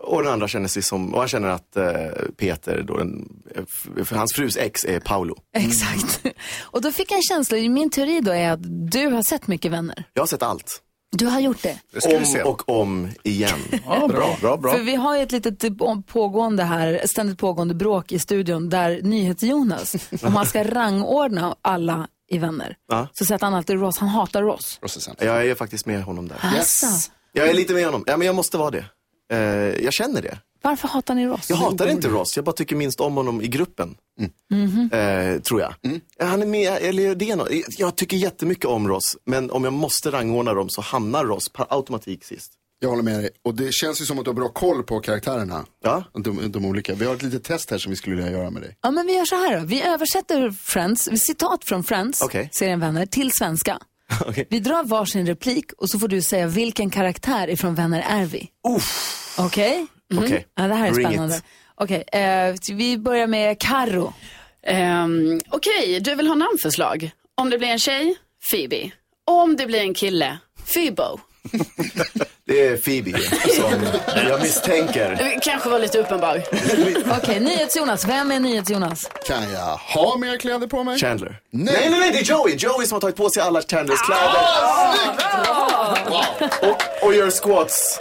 Och 0.07 0.23
den 0.23 0.33
andra 0.33 0.49
känner 0.49 0.69
sig 0.69 0.83
som, 0.83 1.15
och 1.15 1.19
han 1.21 1.29
känner 1.29 1.49
att 1.49 1.77
eh, 1.77 1.85
Peter, 2.37 2.83
då 2.87 2.97
den, 2.97 3.29
eh, 3.57 4.05
för 4.05 4.17
hans 4.17 4.33
frus 4.33 4.57
ex 4.57 4.85
är 4.85 5.01
Paolo. 5.01 5.37
Exakt. 5.57 6.23
Och 6.61 6.81
då 6.83 6.93
fick 6.93 7.11
jag 7.11 7.17
en 7.17 7.23
känsla, 7.23 7.57
min 7.57 7.91
teori 7.91 8.21
då 8.21 8.33
är 8.33 8.51
att 8.51 8.91
du 8.93 9.07
har 9.07 9.23
sett 9.23 9.47
mycket 9.47 9.73
Vänner. 9.73 10.05
Jag 10.13 10.23
har 10.23 10.27
sett 10.27 10.43
allt. 10.43 10.81
Du 11.17 11.27
har 11.27 11.41
gjort 11.41 11.63
det. 11.63 11.79
Det. 11.93 12.43
Om 12.45 12.51
och 12.53 12.69
om 12.69 13.09
igen. 13.23 13.59
Ja, 13.87 14.09
bra, 14.09 14.37
bra, 14.41 14.57
bra. 14.57 14.73
För 14.73 14.81
vi 14.83 14.95
har 14.95 15.17
ju 15.17 15.23
ett 15.23 15.33
litet 15.33 15.79
pågående 16.07 16.63
här, 16.65 17.01
ständigt 17.07 17.39
pågående 17.39 17.75
bråk 17.75 18.13
i 18.13 18.19
studion 18.19 18.69
där 18.69 19.01
NyhetsJonas, 19.03 19.97
om 20.23 20.33
man 20.33 20.47
ska 20.47 20.65
rangordna 20.65 21.57
alla 21.63 22.09
i 22.29 22.39
Vänner, 22.39 22.77
Ja. 22.89 23.09
så 23.13 23.25
sätter 23.25 23.45
han 23.47 23.55
alltid 23.55 23.81
Ross, 23.81 23.99
han 23.99 24.09
hatar 24.09 24.43
Ross. 24.43 24.79
Processent. 24.81 25.19
Jag 25.23 25.47
är 25.47 25.55
faktiskt 25.55 25.87
med 25.87 26.03
honom 26.03 26.29
där. 26.29 26.37
Alltså, 26.43 26.87
Jag 27.33 27.49
är 27.49 27.55
lite 27.55 27.75
med 27.75 27.85
honom. 27.85 28.05
Ja, 28.07 28.17
men 28.17 28.27
jag 28.27 28.35
måste 28.37 28.59
vara 28.59 28.71
det. 28.71 28.85
Eh, 29.33 29.39
jag 29.85 29.93
känner 29.93 30.23
det. 30.23 30.39
varför 30.63 30.89
hatar 30.89 31.15
ni 31.15 31.27
Ross? 31.27 31.51
Jag 31.51 31.57
hatar 31.57 31.87
inte 31.89 32.09
Ross, 32.09 32.37
jag 32.37 32.45
bara 32.45 32.53
tycker 32.53 32.77
minst 32.77 33.01
om 33.01 33.17
honom 33.17 33.43
i 33.43 33.47
gruppen. 33.49 33.95
Eh, 34.93 35.41
tror 35.41 35.61
jag. 35.61 35.75
Han 36.19 36.43
är 36.43 36.47
med, 36.47 36.79
eller 36.83 37.15
det 37.15 37.31
är 37.31 37.37
något. 37.37 37.49
Jag 37.79 37.97
tycker 37.97 38.17
jättemycket 38.17 38.65
om 38.65 38.89
Ross, 38.89 39.17
men 39.27 39.51
om 39.51 39.65
jag 39.65 39.73
måste 39.73 40.11
rangordna 40.11 40.55
dem 40.55 40.71
så 40.71 40.81
hamnar 40.81 41.25
Ross 41.25 41.49
per 41.53 41.67
automatik 41.69 42.25
sist. 42.25 42.53
Jag 42.81 42.89
håller 42.89 43.03
med 43.03 43.21
dig. 43.21 43.31
Och 43.45 43.55
det 43.55 43.73
känns 43.75 44.01
ju 44.01 44.05
som 44.05 44.19
att 44.19 44.25
du 44.25 44.29
har 44.31 44.35
bra 44.35 44.49
koll 44.49 44.83
på 44.83 45.01
karaktärerna. 45.01 45.67
Ja. 45.85 46.05
De, 46.13 46.53
de 46.53 46.65
olika. 46.65 46.95
Vi 46.95 47.05
har 47.05 47.15
ett 47.15 47.23
litet 47.23 47.45
test 47.45 47.71
här 47.71 47.79
som 47.79 47.91
vi 47.91 47.97
skulle 47.97 48.17
vilja 48.17 48.31
göra 48.31 48.51
med 48.51 48.63
dig. 48.63 48.77
Ja, 48.83 48.91
men 48.91 49.07
vi 49.07 49.17
gör 49.17 49.25
så 49.25 49.35
här 49.35 49.61
då. 49.61 49.67
Vi 49.67 49.83
översätter 49.83 50.51
Friends, 50.51 51.09
citat 51.27 51.65
från 51.65 51.85
Friends, 51.85 52.23
Okej. 52.23 52.49
serien 52.53 52.81
Vänner, 52.81 53.07
till 53.07 53.33
svenska. 53.33 53.79
Okej. 54.27 54.47
Vi 54.51 54.61
drar 54.61 54.85
varsin 54.85 55.27
replik 55.27 55.73
och 55.73 55.91
så 55.91 55.99
får 55.99 56.09
du 56.09 56.23
säga 56.23 56.47
vilken 56.47 56.91
karaktär 56.91 57.49
ifrån 57.49 57.75
Vänner 57.75 58.05
är 58.09 58.25
vi. 58.25 58.49
Okej? 59.39 59.87
Mhm. 60.13 60.25
Okej. 60.25 60.47
Ja, 60.55 60.63
det 60.63 60.75
här 60.75 60.89
är 60.89 60.93
Bring 60.93 61.07
spännande. 61.07 61.41
Okej, 61.75 62.05
eh, 62.13 62.55
vi 62.73 62.99
börjar 62.99 63.27
med 63.27 63.59
Karo. 63.59 64.13
Um, 64.67 65.41
Okej, 65.49 66.01
du 66.01 66.15
vill 66.15 66.29
ha 66.29 66.35
namnförslag? 66.35 67.11
Om 67.35 67.51
det 67.51 67.59
blir 67.59 67.69
en 67.69 67.79
tjej, 67.79 68.17
Phoebe. 68.51 68.91
Om 69.27 69.57
det 69.57 69.67
blir 69.67 69.81
en 69.81 69.95
kille, 69.95 70.39
Fybo. 70.75 71.21
Det 72.47 72.67
är 72.67 72.77
Phoebe 72.77 73.19
som 73.55 73.87
jag 74.29 74.41
misstänker. 74.43 75.17
Det 75.19 75.41
kanske 75.43 75.69
var 75.69 75.79
lite 75.79 75.99
uppenbar. 75.99 76.43
Okej, 77.23 77.41
NyhetsJonas. 77.41 78.05
Vem 78.09 78.31
är 78.31 78.41
NyhetsJonas? 78.41 79.11
Kan 79.27 79.53
jag 79.53 79.77
ha 79.77 80.19
mer 80.19 80.37
kläder 80.37 80.67
på 80.67 80.85
mig? 80.85 80.99
Chandler. 80.99 81.41
Nej. 81.51 81.75
Nej, 81.75 81.91
nej, 81.91 82.01
nej, 82.01 82.13
det 82.13 82.19
är 82.19 82.25
Joey. 82.25 82.55
Joey 82.57 82.87
som 82.87 82.95
har 82.97 83.01
tagit 83.01 83.17
på 83.17 83.31
sig 83.31 83.43
alla 83.43 83.63
Chandlers 83.63 83.99
kläder. 84.03 84.35
Och, 86.71 87.07
och 87.07 87.15
gör 87.15 87.31
squats. 87.31 88.01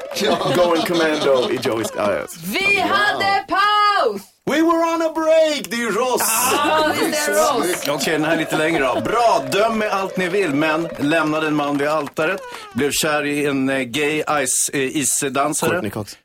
Going 0.56 0.82
commando 0.82 1.52
i 1.52 1.60
Joeys... 1.64 1.88
Ja, 1.98 2.14
ja. 2.14 2.26
Vi 2.54 2.80
hade 2.80 3.46
paus! 3.48 4.22
We 4.46 4.62
were 4.62 4.84
on 4.94 5.02
a 5.02 5.12
break! 5.16 5.70
Det 5.70 5.76
är 5.76 5.80
ju 5.80 5.92
Ross! 5.92 6.22
Är 6.54 7.12
det 7.12 7.34
Ross. 7.34 7.88
Okej, 7.90 8.14
den 8.14 8.26
här 8.26 8.34
är 8.34 8.38
lite 8.38 8.58
längre 8.58 8.84
då. 8.84 9.02
Bra, 9.02 9.46
döm 9.52 9.78
med 9.78 9.90
allt 9.92 10.18
ni 10.18 10.30
vill, 10.30 10.56
men 10.56 10.88
lämnade 11.00 11.48
en 11.48 11.56
man 11.56 11.78
vid 11.78 11.88
altaret, 11.88 12.42
blev 12.74 12.92
kär 12.92 13.26
i 13.26 13.46
en 13.46 13.70
eh, 13.70 13.80
gay 13.80 14.24
ice, 14.46 14.70
eh, 14.74 14.82
isdansare. 14.98 15.70
Courtney 15.70 15.92
Cox. 15.92 16.18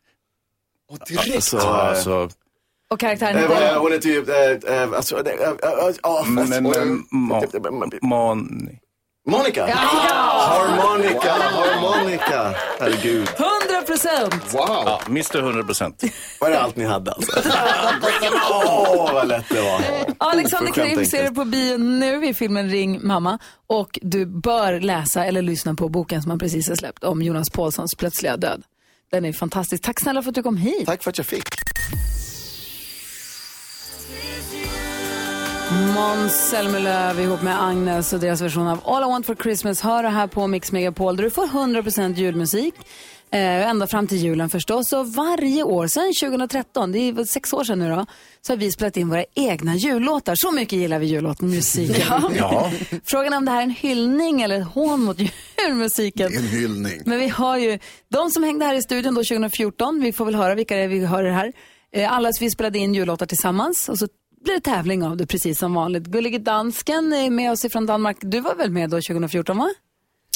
Alltså, 1.35 1.57
eh, 1.57 1.65
alltså, 1.65 2.29
Och 2.91 3.01
karaktären 3.01 3.37
Eh, 3.37 3.43
heter? 3.43 3.77
Hon 3.77 3.93
är 3.93 3.99
typ... 3.99 4.29
eh, 4.29 4.73
eh, 4.77 4.93
Alltså, 4.93 5.17
eh, 5.17 5.49
eh, 9.29 9.35
ja, 9.35 9.39
Monica! 9.39 9.67
Harmonica, 9.67 11.33
harmonica. 11.33 12.55
Herregud. 12.81 13.29
100 13.69 13.83
procent! 13.87 14.53
Wow. 14.53 14.67
ja, 14.69 15.01
Mr 15.07 15.39
100 15.39 15.65
procent. 15.65 16.03
Var 16.41 16.51
det 16.51 16.61
allt 16.61 16.77
ni 16.77 16.85
hade 16.85 17.13
alltså? 17.13 17.41
Åh, 18.51 19.13
vad 19.13 19.29
lätt 19.29 19.49
det 19.49 19.61
var. 19.61 19.81
Alexander 20.19 20.71
Oförskämt 20.71 20.95
Krim 20.97 21.07
ser 21.07 21.19
enkelt. 21.19 21.35
du 21.35 21.41
på 21.41 21.45
bio 21.45 21.79
nu 21.79 22.27
i 22.27 22.35
filmen 22.35 22.69
Ring 22.69 23.07
mamma. 23.07 23.39
Och 23.67 23.99
du 24.03 24.27
bör 24.27 24.81
läsa 24.81 25.25
eller 25.25 25.43
lyssna 25.43 25.75
på 25.75 25.89
boken 25.89 26.23
som 26.23 26.31
han 26.31 26.39
precis 26.39 26.69
har 26.69 26.77
släppt 26.77 27.05
om 27.05 27.23
Jonas 27.23 27.51
Paulssons 27.51 27.95
plötsliga 27.95 28.37
död. 28.37 28.63
Den 29.11 29.25
är 29.25 29.33
fantastisk. 29.33 29.83
Tack 29.83 30.01
snälla 30.01 30.23
för 30.23 30.29
att 30.29 30.35
du 30.35 30.43
kom 30.43 30.57
hit. 30.57 30.87
Tack 30.87 31.03
för 31.03 31.11
att 31.11 31.19
jag 31.19 31.27
fick. 31.27 31.45
Måns 35.73 36.49
Zelmerlöw 36.51 37.23
ihop 37.23 37.43
med 37.43 37.63
Agnes 37.63 38.13
och 38.13 38.21
deras 38.21 38.41
version 38.41 38.67
av 38.69 38.81
All 38.85 39.03
I 39.03 39.07
Want 39.07 39.27
For 39.27 39.35
Christmas 39.35 39.81
hör 39.81 40.03
det 40.03 40.09
här 40.09 40.27
på 40.27 40.47
Mix 40.47 40.73
Megapol 40.73 41.17
där 41.17 41.25
du 41.25 41.31
får 41.31 41.47
100% 41.47 42.15
julmusik. 42.15 42.75
Eh, 43.31 43.69
ända 43.69 43.87
fram 43.87 44.07
till 44.07 44.19
julen 44.19 44.51
förstås. 44.51 44.93
Och 44.93 45.13
varje 45.13 45.63
år, 45.63 45.87
sedan 45.87 46.13
2013, 46.31 46.93
det 46.93 46.99
är 46.99 47.25
sex 47.25 47.53
år 47.53 47.65
sedan 47.65 47.79
nu 47.79 47.89
då, 47.91 48.07
så 48.43 48.53
har 48.53 48.57
vi 48.57 48.73
spelat 48.73 48.97
in 48.97 49.09
våra 49.09 49.25
egna 49.35 49.77
jullåtar. 49.77 50.35
Så 50.37 50.53
mycket 50.53 50.79
gillar 50.79 50.99
vi 50.99 51.07
jullåtmusiken. 51.07 52.23
Ja. 52.37 52.71
Frågan 53.05 53.33
är 53.33 53.37
om 53.37 53.45
det 53.45 53.51
här 53.51 53.59
är 53.59 53.63
en 53.63 53.71
hyllning 53.71 54.43
eller 54.43 54.61
ett 54.61 54.67
hån 54.67 55.01
mot 55.01 55.17
julmusiken. 55.67 56.37
En 56.37 56.43
hyllning. 56.49 57.03
Men 57.05 57.19
vi 57.19 57.29
har 57.29 57.59
ju 57.59 57.79
de 58.13 58.31
som 58.31 58.43
hängde 58.43 58.65
här 58.65 58.75
i 58.75 58.83
studion 58.83 59.15
då 59.15 59.25
2014, 59.25 60.01
vi 60.01 60.13
får 60.13 60.25
väl 60.25 60.35
höra 60.35 60.55
vilka 60.55 60.77
det 60.77 60.83
är 60.83 60.89
vi 60.89 61.07
hör 61.07 61.23
det 61.25 61.33
här. 61.33 61.53
Eh, 61.93 62.13
Alla 62.13 62.33
vi 62.41 62.51
spelade 62.51 62.79
in 62.79 62.95
jullåtar 62.95 63.27
tillsammans 63.27 63.89
och 63.89 63.99
så 63.99 64.09
blir 64.45 64.55
det 64.55 64.61
tävling 64.61 65.05
av 65.05 65.17
det 65.17 65.27
precis 65.27 65.59
som 65.59 65.75
vanligt. 65.75 66.05
Gullige 66.07 66.39
dansken 66.39 67.13
är 67.13 67.31
med 67.31 67.53
oss 67.53 67.65
ifrån 67.65 67.87
Danmark. 67.87 68.17
Du 68.21 68.41
var 68.41 68.55
väl 68.55 68.71
med 68.71 68.91
då 68.91 68.97
2014 68.97 69.59
va? 69.59 69.69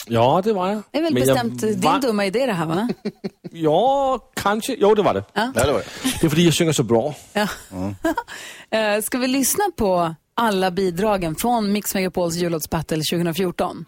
Ja, 0.06 0.40
det 0.44 0.52
var 0.52 0.68
jag. 0.68 0.82
Det 0.90 0.98
är 0.98 1.02
väl 1.02 1.14
Men 1.14 1.22
jag 1.26 1.34
bestämt 1.36 1.60
din 1.60 1.80
var- 1.80 2.00
dumma 2.00 2.26
idé 2.26 2.46
det 2.46 2.52
här 2.52 2.66
va? 2.66 2.88
Ja, 3.54 4.18
kanske. 4.34 4.76
Jo, 4.78 4.94
det 4.94 5.02
var 5.02 5.14
det. 5.14 5.24
Ja. 5.32 5.52
Ja, 5.54 5.64
det 5.66 5.72
var 5.72 5.78
det. 5.78 5.86
Det 6.20 6.26
är 6.26 6.30
för 6.30 6.36
att 6.36 6.42
jag 6.42 6.54
sjunger 6.54 6.72
så 6.72 6.82
bra. 6.82 7.14
Ja. 7.32 7.48
Eh, 8.78 9.02
Ska 9.02 9.18
vi 9.18 9.26
lyssna 9.26 9.64
på 9.76 10.14
alla 10.34 10.70
bidragen 10.70 11.34
från 11.36 11.72
Mix 11.72 11.94
Megapols 11.94 12.34
jullåtsbattle 12.36 12.96
2014? 12.96 13.84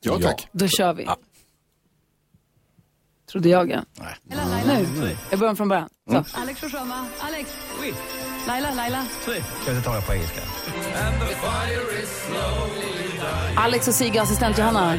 Ja, 0.00 0.18
tack. 0.22 0.48
Då 0.52 0.68
kör 0.68 0.94
vi. 0.94 1.08
Trodde 3.30 3.48
jag 3.48 3.70
ja. 3.70 3.80
Nej. 3.94 4.14
Nu, 4.66 5.16
jag 5.30 5.38
börjar 5.40 5.54
från 5.54 5.68
början. 5.68 5.88
Så. 6.10 6.24
Alex 6.40 6.60
får 6.60 6.68
sjunga. 6.68 7.06
Alex. 7.20 7.50
Laila, 8.46 8.70
Laila. 8.74 9.06
Jag 9.66 9.84
tar 9.84 9.96
det 9.96 10.02
på 10.02 10.14
engelska. 10.14 10.40
Alex 13.56 13.88
och 13.88 13.94
Sigge, 13.94 14.22
assistent 14.22 14.58
Johanna. 14.58 14.98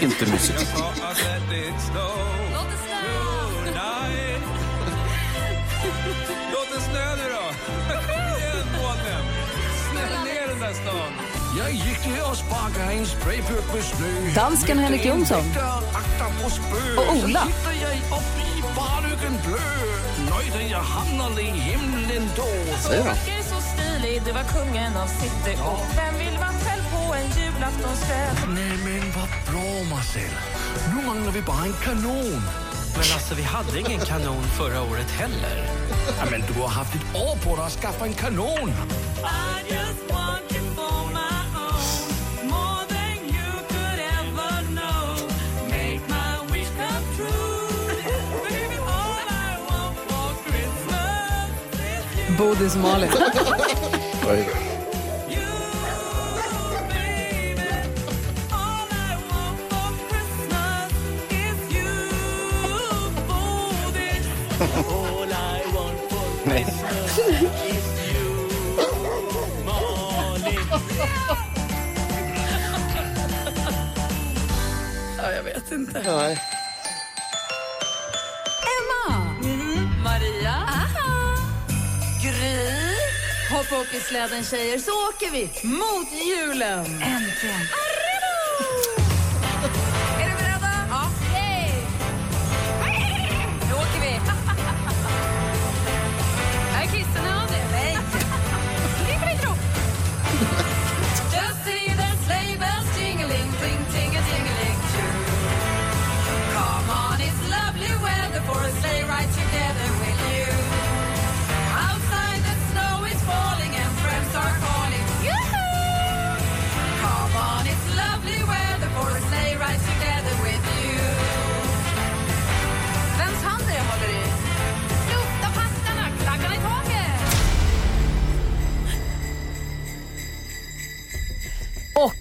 Inte 0.00 0.26
mysigt. 0.26 0.74
Låt 6.52 6.70
det 6.72 6.80
snö 6.80 7.16
nu 7.16 7.22
då! 7.30 7.44
Kom 7.88 7.96
igen, 7.96 8.08
månen! 8.08 8.17
Ner 10.68 10.74
stan! 10.74 11.12
Jag 11.58 11.72
gick 11.72 12.02
till 12.02 12.22
och 12.30 12.36
sparkade 12.36 12.92
en 12.92 13.06
sprayburk 13.06 13.74
med 13.74 13.84
snö. 13.84 14.34
Dansken 14.34 14.78
Henrik 14.78 15.04
Jonsson. 15.04 15.44
Och 16.96 17.24
Ola. 17.24 17.42
Så. 22.82 22.88
Säger 22.88 23.04
han. 23.04 23.16
är 23.16 23.42
så 23.42 23.60
stilig, 23.60 24.22
det 24.24 24.32
var 24.32 24.42
kungen 24.42 24.96
av 24.96 25.06
city 25.06 25.58
och 25.62 25.86
vem 25.96 26.18
vill 26.18 26.38
vara 26.38 26.52
själv 26.64 26.82
på 26.92 27.14
en 27.14 27.26
julaftonskväll? 27.38 28.36
Nej 28.48 28.78
men 28.84 29.12
vad 29.16 29.28
bra 29.50 29.96
Marcel. 29.96 30.30
Nu 30.94 31.06
manglar 31.06 31.32
vi 31.32 31.42
bara 31.42 31.64
en 31.64 31.74
kanon. 31.84 32.42
Men 32.92 33.06
alltså, 33.14 33.34
vi 33.34 33.42
hade 33.42 33.80
ingen 33.80 34.00
kanon 34.00 34.42
förra 34.42 34.82
året 34.82 35.10
heller. 35.10 35.66
Ja, 36.18 36.24
men 36.30 36.40
du 36.40 36.60
har 36.60 36.68
haft 36.68 36.94
ett 36.94 37.16
år 37.16 37.36
på 37.44 37.56
dig 37.56 37.64
att 37.64 37.72
skaffa 37.72 38.04
en 38.06 38.14
kanon. 38.14 38.72
Bodis 52.38 52.76
Malin. 52.76 53.10
Nej. 54.26 54.48
Ja, 75.18 75.32
jag 75.32 75.42
vet 75.42 75.72
inte. 75.72 76.02
Nej. 76.06 76.47
Hoppa 83.70 83.96
i 83.96 84.00
släden 84.00 84.44
tjejer 84.44 84.78
så 84.78 84.90
åker 85.08 85.30
vi 85.30 85.68
mot 85.68 86.08
julen. 86.12 86.84
Äntligen. 86.84 87.87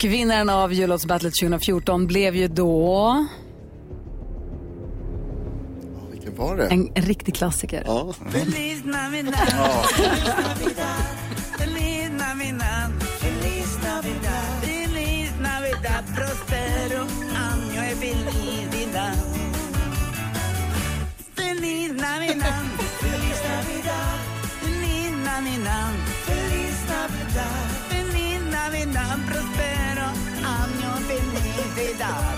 Vinnaren 0.07 0.49
av 0.49 0.73
jullåtsbattlet 0.73 1.33
2014 1.41 2.07
blev 2.07 2.35
ju 2.35 2.47
då 2.47 3.25
Vilken 6.11 6.35
var 6.35 6.57
det? 6.57 6.67
en, 6.67 6.91
en 6.95 7.03
riktig 7.03 7.35
klassiker. 7.35 7.83
Ja. 7.85 8.13
Feliz 8.29 8.85
Navidad. 8.85 9.33
Feliz 9.35 10.23
Navidad. 10.25 11.05
Feliz 11.57 12.09
Navidad. 12.11 12.96
Navidad. 31.97 32.37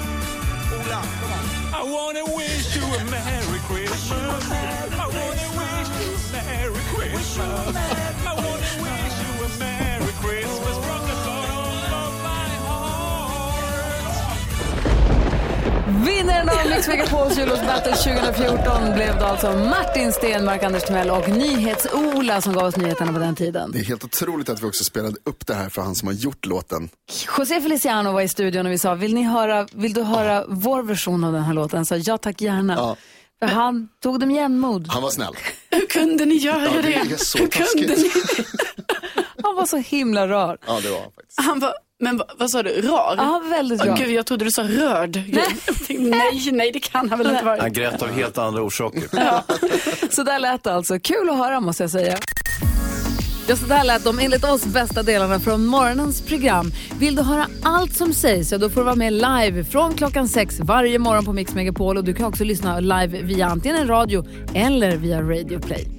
Ola, 0.72 1.02
kom 1.20 1.32
on. 1.32 1.46
I 1.74 1.84
wanna 1.84 2.24
wish 2.36 2.76
you 2.76 2.84
a 2.84 3.04
Merry 3.12 3.60
Christmas. 3.68 4.52
I 4.52 5.08
wanna 5.08 5.48
wish 5.60 5.90
you 6.00 6.16
a 6.16 6.32
Merry 6.32 6.84
Christmas. 6.94 7.76
I 7.76 8.34
wanna 8.36 8.72
wish 8.86 9.16
you 9.20 9.32
a 9.44 9.50
Merry 9.60 10.14
Christmas 10.22 10.69
Vinnaren 16.06 16.50
av 16.50 16.70
Mix 16.70 16.88
Megapols 16.88 17.38
jullåtsbattle 17.38 17.96
2014 17.96 18.94
blev 18.96 19.20
då 19.20 19.26
alltså 19.26 19.52
Martin 19.54 20.14
Stenmark, 20.14 20.64
Anders 20.64 20.84
Timell 20.84 21.10
och 21.10 21.30
Nyhets-Ola 21.30 22.42
som 22.42 22.54
gav 22.54 22.64
oss 22.64 22.76
nyheterna 22.78 23.14
på 23.14 23.20
den 23.20 23.36
tiden. 23.36 23.72
Det 23.72 23.80
är 23.80 23.84
helt 23.84 24.04
otroligt 24.04 24.50
att 24.50 24.62
vi 24.62 24.66
också 24.68 24.84
spelade 24.84 25.16
upp 25.26 25.48
det 25.48 25.54
här 25.54 25.70
för 25.70 25.82
han 25.82 25.96
som 25.96 26.08
har 26.08 26.16
gjort 26.16 26.46
låten. 26.46 26.90
José 27.38 27.62
Feliciano 27.62 28.12
var 28.12 28.22
i 28.22 28.28
studion 28.28 28.66
och 28.66 28.72
vi 28.72 28.78
sa, 28.78 28.94
vill, 28.96 29.14
ni 29.14 29.24
höra, 29.24 29.68
vill 29.74 29.94
du 29.94 30.04
höra 30.04 30.46
vår 30.48 30.84
version 30.84 31.24
av 31.24 31.34
den 31.34 31.44
här 31.44 31.54
låten? 31.54 31.86
Så 31.86 31.96
ja 31.98 32.18
tack 32.18 32.42
gärna. 32.42 32.96
För 33.40 33.48
han 33.48 33.88
tog 34.04 34.20
dem 34.20 34.32
jämnmod. 34.32 34.88
Han 34.90 35.02
var 35.04 35.10
snäll. 35.10 35.34
Hur 35.72 35.86
kunde 35.88 36.26
ni 36.26 36.36
göra 36.36 36.64
Ja, 36.66 36.72
det 36.72 36.82
det? 36.82 36.94
är 36.96 37.18
så 37.18 37.38
Hur 37.38 37.48
kunde 37.48 37.66
taskigt. 37.96 38.16
ni? 38.38 38.44
Han 39.44 39.56
var 39.56 39.66
så 39.66 39.78
himla 39.78 40.28
rar. 40.28 40.58
Ja, 40.68 40.80
det 40.84 40.90
var 40.90 41.00
han 41.02 41.12
faktiskt. 41.12 41.40
Han 41.40 41.60
var, 41.60 41.74
men 42.00 42.18
vad, 42.18 42.28
vad 42.38 42.50
sa 42.50 42.64
du, 42.64 42.82
rar? 42.82 43.16
Ja, 43.18 43.42
väldigt 43.50 43.86
rar. 43.86 43.98
Gud, 43.98 44.12
jag 44.12 44.26
trodde 44.26 44.46
du 44.46 44.52
sa 44.52 44.64
rörd. 44.64 45.16
Nej, 45.90 46.52
nej, 46.52 46.72
det 46.72 46.80
kan 46.80 47.10
han 47.10 47.20
väl 47.20 47.30
inte 47.30 47.46
vara. 47.46 47.62
Han 47.62 47.74
grät 47.74 48.02
av 48.02 48.12
helt 48.12 48.38
andra 48.38 48.62
orsaker. 48.62 49.04
Så 50.16 50.24
där 50.24 50.40
lät 50.40 50.64
det 50.64 50.74
alltså. 50.74 51.00
Kul 51.00 51.30
att 51.30 51.38
höra 51.38 51.60
måste 51.60 51.84
jag 51.84 51.90
säga. 51.92 52.18
Ja, 53.48 53.56
så 53.56 53.66
där 53.66 53.84
lät 53.84 54.04
de 54.04 54.20
enligt 54.20 54.44
oss 54.44 54.66
bästa 54.66 55.04
delarna 55.04 55.40
från 55.40 55.66
morgonens 55.66 56.22
program. 56.22 56.72
Vill 57.00 57.16
du 57.16 57.22
höra 57.22 57.48
allt 57.64 57.96
som 57.96 58.14
sägs 58.14 58.50
så 58.50 58.58
då 58.58 58.70
får 58.70 58.82
du 58.82 58.86
vara 58.86 58.96
med 58.96 59.14
live 59.14 59.64
från 59.64 59.94
klockan 59.94 60.28
sex 60.28 60.60
varje 60.60 61.00
morgon 61.00 61.26
på 61.26 61.34
Mix 61.34 61.56
Megapol. 61.56 61.98
Och 61.98 62.04
du 62.04 62.14
kan 62.14 62.26
också 62.26 62.44
lyssna 62.44 62.80
live 62.80 63.22
via 63.22 63.48
antingen 63.48 63.78
en 63.78 63.88
radio 63.88 64.26
eller 64.54 64.98
via 64.98 65.22
Radio 65.22 65.60
Play. 65.60 65.99